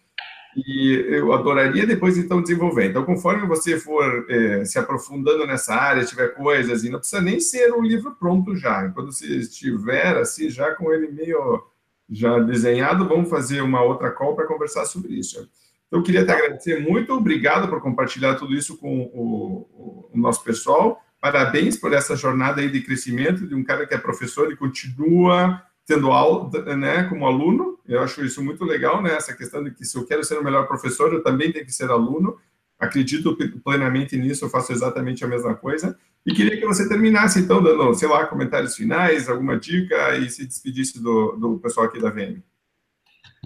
e 0.55 1.05
eu 1.09 1.31
adoraria 1.31 1.87
depois, 1.87 2.17
então, 2.17 2.41
desenvolver. 2.41 2.89
Então, 2.89 3.05
conforme 3.05 3.47
você 3.47 3.79
for 3.79 4.25
é, 4.29 4.65
se 4.65 4.77
aprofundando 4.77 5.47
nessa 5.47 5.73
área, 5.73 6.03
tiver 6.03 6.29
coisas, 6.29 6.83
e 6.83 6.89
não 6.89 6.99
precisa 6.99 7.21
nem 7.21 7.39
ser 7.39 7.73
um 7.73 7.81
livro 7.81 8.15
pronto 8.19 8.55
já. 8.55 8.89
Quando 8.89 9.13
você 9.13 9.27
estiver, 9.27 10.17
assim, 10.17 10.49
já 10.49 10.75
com 10.75 10.91
ele 10.91 11.09
meio 11.09 11.63
já 12.09 12.39
desenhado, 12.39 13.07
vamos 13.07 13.29
fazer 13.29 13.61
uma 13.61 13.81
outra 13.81 14.11
call 14.11 14.35
para 14.35 14.47
conversar 14.47 14.85
sobre 14.85 15.13
isso. 15.13 15.49
Então, 15.87 15.99
eu 15.99 16.03
queria 16.03 16.25
te 16.25 16.31
agradecer 16.31 16.81
muito, 16.81 17.13
obrigado 17.13 17.69
por 17.69 17.81
compartilhar 17.81 18.35
tudo 18.35 18.53
isso 18.53 18.77
com 18.77 19.03
o, 19.13 20.09
o, 20.13 20.17
nosso 20.17 20.43
pessoal. 20.43 21.01
Parabéns 21.21 21.77
por 21.77 21.93
essa 21.93 22.15
jornada 22.15 22.59
aí 22.59 22.69
de 22.69 22.81
crescimento 22.81 23.47
de 23.47 23.55
um 23.55 23.63
cara 23.63 23.87
que 23.87 23.93
é 23.93 23.97
professor 23.97 24.51
e 24.51 24.57
continua 24.57 25.61
tendo 25.91 26.11
aula, 26.11 26.49
né, 26.77 27.03
como 27.03 27.25
aluno. 27.25 27.77
Eu 27.85 28.01
acho 28.01 28.23
isso 28.23 28.41
muito 28.41 28.63
legal, 28.63 29.01
né, 29.01 29.13
essa 29.13 29.35
questão 29.35 29.61
de 29.61 29.71
que 29.71 29.83
se 29.83 29.97
eu 29.97 30.05
quero 30.05 30.23
ser 30.23 30.37
o 30.37 30.43
melhor 30.43 30.65
professor, 30.65 31.11
eu 31.11 31.21
também 31.21 31.51
tenho 31.51 31.65
que 31.65 31.73
ser 31.73 31.89
aluno. 31.89 32.37
Acredito 32.79 33.37
plenamente 33.63 34.15
nisso, 34.15 34.45
eu 34.45 34.49
faço 34.49 34.71
exatamente 34.71 35.23
a 35.25 35.27
mesma 35.27 35.53
coisa. 35.53 35.97
E 36.25 36.33
queria 36.33 36.57
que 36.57 36.65
você 36.65 36.87
terminasse, 36.87 37.39
então, 37.39 37.61
dando, 37.61 37.93
sei 37.93 38.07
lá, 38.07 38.25
comentários 38.25 38.75
finais, 38.75 39.27
alguma 39.27 39.59
dica 39.59 40.15
e 40.17 40.29
se 40.29 40.45
despedisse 40.45 41.01
do, 41.01 41.33
do 41.33 41.59
pessoal 41.59 41.87
aqui 41.87 41.99
da 41.99 42.09
VM. 42.09 42.41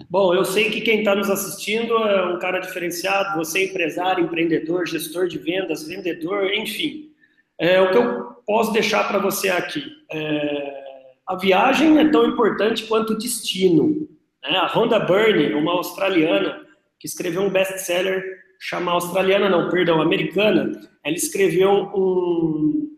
Bom, 0.08 0.34
eu 0.34 0.44
sei 0.44 0.70
que 0.70 0.82
quem 0.82 1.00
está 1.00 1.14
nos 1.14 1.28
assistindo 1.28 1.94
é 1.94 2.34
um 2.34 2.38
cara 2.38 2.60
diferenciado, 2.60 3.36
você 3.36 3.60
é 3.60 3.64
empresário, 3.64 4.24
empreendedor, 4.24 4.86
gestor 4.86 5.26
de 5.26 5.38
vendas, 5.38 5.88
vendedor, 5.88 6.52
enfim. 6.52 7.10
É, 7.58 7.80
o 7.80 7.90
que 7.90 7.98
eu 7.98 8.24
posso 8.46 8.72
deixar 8.72 9.08
para 9.08 9.18
você 9.18 9.48
aqui 9.48 9.82
é, 10.12 10.75
a 11.26 11.34
viagem 11.34 11.98
é 11.98 12.08
tão 12.08 12.24
importante 12.24 12.84
quanto 12.84 13.12
o 13.12 13.18
destino. 13.18 14.08
Né? 14.42 14.56
A 14.56 14.66
Rhonda 14.66 15.00
Byrne, 15.00 15.54
uma 15.54 15.72
australiana, 15.72 16.64
que 17.00 17.06
escreveu 17.06 17.42
um 17.42 17.50
best-seller 17.50 18.22
chamado 18.60 18.94
australiana, 18.94 19.48
não, 19.48 19.68
perdão, 19.68 20.00
americana, 20.00 20.70
ela 21.04 21.16
escreveu 21.16 21.90
um... 21.94 22.96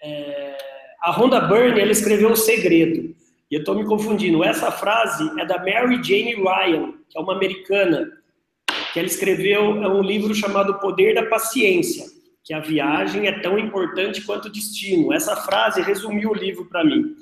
É, 0.00 0.56
a 1.02 1.10
Rhonda 1.10 1.40
Byrne, 1.40 1.80
ela 1.80 1.90
escreveu 1.90 2.30
O 2.30 2.36
Segredo. 2.36 3.14
E 3.50 3.54
eu 3.54 3.60
estou 3.60 3.74
me 3.74 3.84
confundindo. 3.84 4.44
Essa 4.44 4.70
frase 4.70 5.28
é 5.38 5.44
da 5.44 5.58
Mary 5.58 6.02
Jane 6.02 6.34
Ryan, 6.34 6.94
que 7.08 7.18
é 7.18 7.20
uma 7.20 7.34
americana, 7.34 8.10
que 8.92 8.98
ela 8.98 9.08
escreveu 9.08 9.82
é 9.82 9.88
um 9.88 10.02
livro 10.02 10.34
chamado 10.34 10.72
O 10.72 10.78
Poder 10.78 11.14
da 11.14 11.26
Paciência, 11.26 12.06
que 12.44 12.54
a 12.54 12.60
viagem 12.60 13.26
é 13.26 13.40
tão 13.40 13.58
importante 13.58 14.22
quanto 14.22 14.46
o 14.46 14.52
destino. 14.52 15.12
Essa 15.12 15.36
frase 15.36 15.82
resumiu 15.82 16.30
o 16.30 16.34
livro 16.34 16.64
para 16.66 16.84
mim 16.84 17.14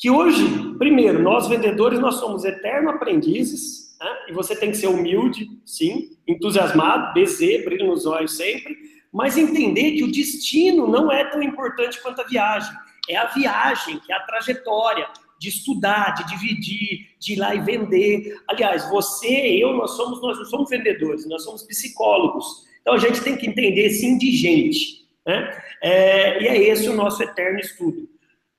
que 0.00 0.10
hoje, 0.10 0.42
primeiro, 0.78 1.22
nós 1.22 1.46
vendedores, 1.46 2.00
nós 2.00 2.14
somos 2.14 2.46
eterno 2.46 2.88
aprendizes, 2.88 3.94
né? 4.00 4.08
e 4.30 4.32
você 4.32 4.56
tem 4.56 4.70
que 4.70 4.78
ser 4.78 4.86
humilde, 4.86 5.46
sim, 5.66 6.16
entusiasmado, 6.26 7.12
BZ, 7.12 7.64
brilho 7.66 7.86
nos 7.86 8.06
olhos 8.06 8.34
sempre, 8.34 8.74
mas 9.12 9.36
entender 9.36 9.92
que 9.92 10.04
o 10.04 10.10
destino 10.10 10.86
não 10.86 11.12
é 11.12 11.24
tão 11.26 11.42
importante 11.42 12.00
quanto 12.00 12.22
a 12.22 12.24
viagem. 12.24 12.72
É 13.10 13.16
a 13.16 13.26
viagem, 13.26 14.00
que 14.00 14.10
é 14.10 14.16
a 14.16 14.20
trajetória 14.20 15.06
de 15.38 15.50
estudar, 15.50 16.14
de 16.14 16.28
dividir, 16.28 17.08
de 17.18 17.34
ir 17.34 17.36
lá 17.36 17.54
e 17.54 17.60
vender. 17.60 18.40
Aliás, 18.48 18.88
você, 18.88 19.28
eu, 19.28 19.74
nós 19.74 19.90
somos, 19.92 20.22
nós 20.22 20.38
não 20.38 20.44
somos 20.46 20.70
vendedores, 20.70 21.28
nós 21.28 21.44
somos 21.44 21.62
psicólogos. 21.64 22.64
Então 22.80 22.94
a 22.94 22.98
gente 22.98 23.20
tem 23.20 23.36
que 23.36 23.46
entender 23.46 23.86
esse 23.86 24.06
indigente. 24.06 25.06
Né? 25.26 25.62
É, 25.82 26.42
e 26.42 26.46
é 26.46 26.58
esse 26.70 26.88
o 26.88 26.94
nosso 26.94 27.22
eterno 27.22 27.58
estudo. 27.58 28.08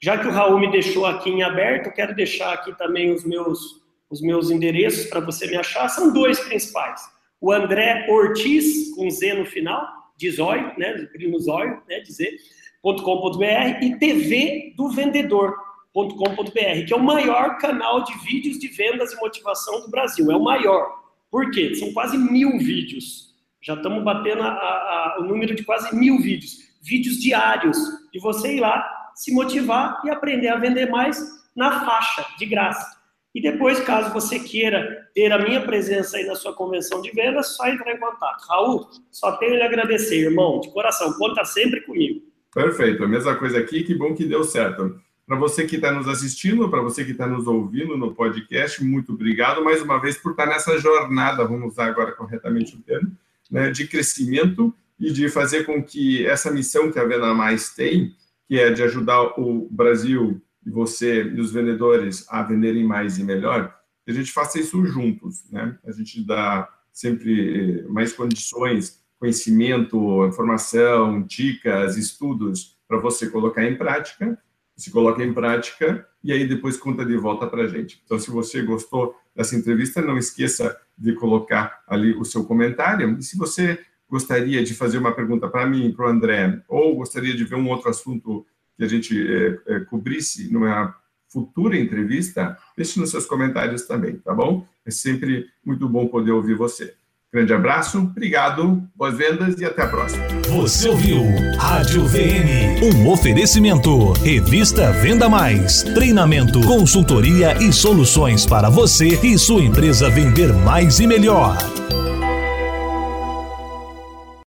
Já 0.03 0.17
que 0.17 0.27
o 0.27 0.31
Raul 0.31 0.59
me 0.59 0.71
deixou 0.71 1.05
aqui 1.05 1.29
em 1.29 1.43
aberto, 1.43 1.93
quero 1.93 2.15
deixar 2.15 2.53
aqui 2.53 2.75
também 2.75 3.13
os 3.13 3.23
meus, 3.23 3.83
os 4.09 4.19
meus 4.19 4.49
endereços 4.49 5.05
para 5.05 5.19
você 5.19 5.45
me 5.45 5.55
achar. 5.55 5.87
São 5.89 6.11
dois 6.11 6.39
principais. 6.39 7.01
O 7.39 7.51
André 7.51 8.07
Ortiz, 8.09 8.95
com 8.95 9.07
Z 9.11 9.35
no 9.35 9.45
final, 9.45 9.87
de 10.17 10.31
zóio, 10.31 10.71
né, 10.77 11.07
no 11.29 11.39
zóio, 11.39 11.81
né, 11.87 11.99
dizer, 11.99 12.35
.com.br 12.81 13.83
e 13.83 13.95
TV 13.99 14.73
do 14.75 14.89
Vendedor.com.br, 14.89 16.85
que 16.87 16.93
é 16.93 16.95
o 16.95 17.03
maior 17.03 17.59
canal 17.59 18.03
de 18.03 18.17
vídeos 18.25 18.57
de 18.57 18.69
vendas 18.69 19.13
e 19.13 19.17
motivação 19.17 19.81
do 19.81 19.89
Brasil. 19.89 20.31
É 20.31 20.35
o 20.35 20.43
maior. 20.43 20.99
Por 21.29 21.51
quê? 21.51 21.75
São 21.75 21.93
quase 21.93 22.17
mil 22.17 22.57
vídeos. 22.57 23.35
Já 23.61 23.75
estamos 23.75 24.03
batendo 24.03 24.41
a, 24.41 24.49
a, 24.49 25.17
o 25.19 25.23
número 25.23 25.53
de 25.53 25.63
quase 25.63 25.95
mil 25.95 26.19
vídeos. 26.19 26.57
Vídeos 26.81 27.19
diários. 27.19 27.77
E 28.11 28.19
você 28.19 28.55
ir 28.55 28.59
lá 28.59 29.00
se 29.15 29.33
motivar 29.33 30.01
e 30.05 30.09
aprender 30.09 30.49
a 30.49 30.57
vender 30.57 30.89
mais 30.89 31.19
na 31.55 31.85
faixa, 31.85 32.25
de 32.37 32.45
graça. 32.45 33.01
E 33.33 33.41
depois, 33.41 33.79
caso 33.79 34.13
você 34.13 34.39
queira 34.39 35.09
ter 35.13 35.31
a 35.31 35.39
minha 35.39 35.61
presença 35.61 36.17
aí 36.17 36.25
na 36.25 36.35
sua 36.35 36.53
convenção 36.53 37.01
de 37.01 37.11
vendas, 37.11 37.55
só 37.55 37.67
entrar 37.67 37.93
em 37.93 37.99
contato. 37.99 38.45
Raul, 38.47 38.89
só 39.09 39.37
tenho 39.37 39.55
lhe 39.55 39.63
agradecer, 39.63 40.25
irmão, 40.25 40.59
de 40.59 40.69
coração. 40.71 41.13
Conta 41.13 41.45
sempre 41.45 41.81
comigo. 41.81 42.21
Perfeito, 42.53 43.03
a 43.03 43.07
mesma 43.07 43.35
coisa 43.35 43.59
aqui, 43.59 43.83
que 43.83 43.95
bom 43.95 44.13
que 44.13 44.25
deu 44.25 44.43
certo. 44.43 44.99
Para 45.25 45.37
você 45.37 45.65
que 45.65 45.77
está 45.77 45.93
nos 45.93 46.09
assistindo, 46.09 46.69
para 46.69 46.81
você 46.81 47.05
que 47.05 47.11
está 47.11 47.25
nos 47.25 47.47
ouvindo 47.47 47.97
no 47.97 48.13
podcast, 48.13 48.83
muito 48.83 49.13
obrigado 49.13 49.63
mais 49.63 49.81
uma 49.81 49.97
vez 49.97 50.17
por 50.17 50.31
estar 50.31 50.45
tá 50.45 50.49
nessa 50.49 50.77
jornada, 50.77 51.47
vamos 51.47 51.71
usar 51.71 51.85
agora 51.85 52.11
corretamente 52.11 52.75
o 52.75 52.81
termo, 52.81 53.15
né, 53.49 53.71
de 53.71 53.87
crescimento 53.87 54.75
e 54.99 55.09
de 55.09 55.29
fazer 55.29 55.63
com 55.63 55.81
que 55.81 56.25
essa 56.27 56.51
missão 56.51 56.91
que 56.91 56.99
a 56.99 57.05
Venda 57.05 57.33
Mais 57.33 57.69
tem, 57.73 58.13
que 58.51 58.59
é 58.59 58.69
de 58.69 58.83
ajudar 58.83 59.39
o 59.39 59.69
Brasil 59.71 60.41
e 60.65 60.69
você 60.69 61.23
e 61.23 61.39
os 61.39 61.53
vendedores 61.53 62.25
a 62.27 62.43
venderem 62.43 62.83
mais 62.83 63.17
e 63.17 63.23
melhor, 63.23 63.73
que 64.03 64.11
a 64.11 64.13
gente 64.13 64.29
faça 64.29 64.59
isso 64.59 64.85
juntos, 64.85 65.49
né? 65.49 65.79
A 65.85 65.91
gente 65.93 66.21
dá 66.21 66.67
sempre 66.91 67.79
eh, 67.79 67.87
mais 67.87 68.11
condições, 68.11 69.01
conhecimento, 69.17 70.25
informação, 70.25 71.21
dicas, 71.21 71.95
estudos 71.95 72.77
para 72.89 72.99
você 72.99 73.29
colocar 73.29 73.63
em 73.63 73.77
prática, 73.77 74.37
se 74.75 74.91
coloca 74.91 75.23
em 75.23 75.33
prática 75.33 76.05
e 76.21 76.33
aí 76.33 76.45
depois 76.45 76.75
conta 76.75 77.05
de 77.05 77.15
volta 77.15 77.47
para 77.47 77.63
a 77.63 77.67
gente. 77.69 78.01
Então, 78.03 78.19
se 78.19 78.29
você 78.29 78.61
gostou 78.63 79.15
dessa 79.33 79.55
entrevista, 79.55 80.01
não 80.01 80.17
esqueça 80.17 80.77
de 80.97 81.13
colocar 81.13 81.83
ali 81.87 82.13
o 82.17 82.25
seu 82.25 82.43
comentário. 82.43 83.17
E 83.17 83.23
se 83.23 83.37
você 83.37 83.79
gostaria 84.11 84.61
de 84.61 84.73
fazer 84.73 84.97
uma 84.97 85.13
pergunta 85.13 85.47
para 85.47 85.65
mim, 85.65 85.93
para 85.93 86.05
o 86.05 86.09
André, 86.09 86.61
ou 86.67 86.97
gostaria 86.97 87.33
de 87.33 87.45
ver 87.45 87.55
um 87.55 87.69
outro 87.69 87.89
assunto 87.89 88.45
que 88.77 88.83
a 88.83 88.87
gente 88.87 89.17
é, 89.17 89.59
é, 89.67 89.79
cobrisse 89.79 90.51
numa 90.51 90.93
futura 91.29 91.77
entrevista, 91.77 92.57
deixe 92.75 92.99
nos 92.99 93.09
seus 93.09 93.25
comentários 93.25 93.83
também, 93.83 94.17
tá 94.17 94.33
bom? 94.33 94.67
É 94.85 94.91
sempre 94.91 95.45
muito 95.65 95.87
bom 95.87 96.07
poder 96.07 96.31
ouvir 96.31 96.55
você. 96.55 96.93
Grande 97.31 97.53
abraço, 97.53 97.99
obrigado, 97.99 98.83
boas 98.93 99.17
vendas 99.17 99.57
e 99.57 99.63
até 99.63 99.83
a 99.83 99.87
próxima. 99.87 100.21
Você 100.49 100.89
ouviu 100.89 101.21
Rádio 101.57 102.05
VM, 102.05 102.83
um 102.93 103.09
oferecimento. 103.09 104.11
Revista 104.11 104.91
Venda 104.91 105.29
Mais, 105.29 105.83
treinamento, 105.83 106.59
consultoria 106.67 107.55
e 107.63 107.71
soluções 107.71 108.45
para 108.45 108.69
você 108.69 109.17
e 109.25 109.39
sua 109.39 109.61
empresa 109.61 110.09
vender 110.09 110.51
mais 110.51 110.99
e 110.99 111.07
melhor. 111.07 111.55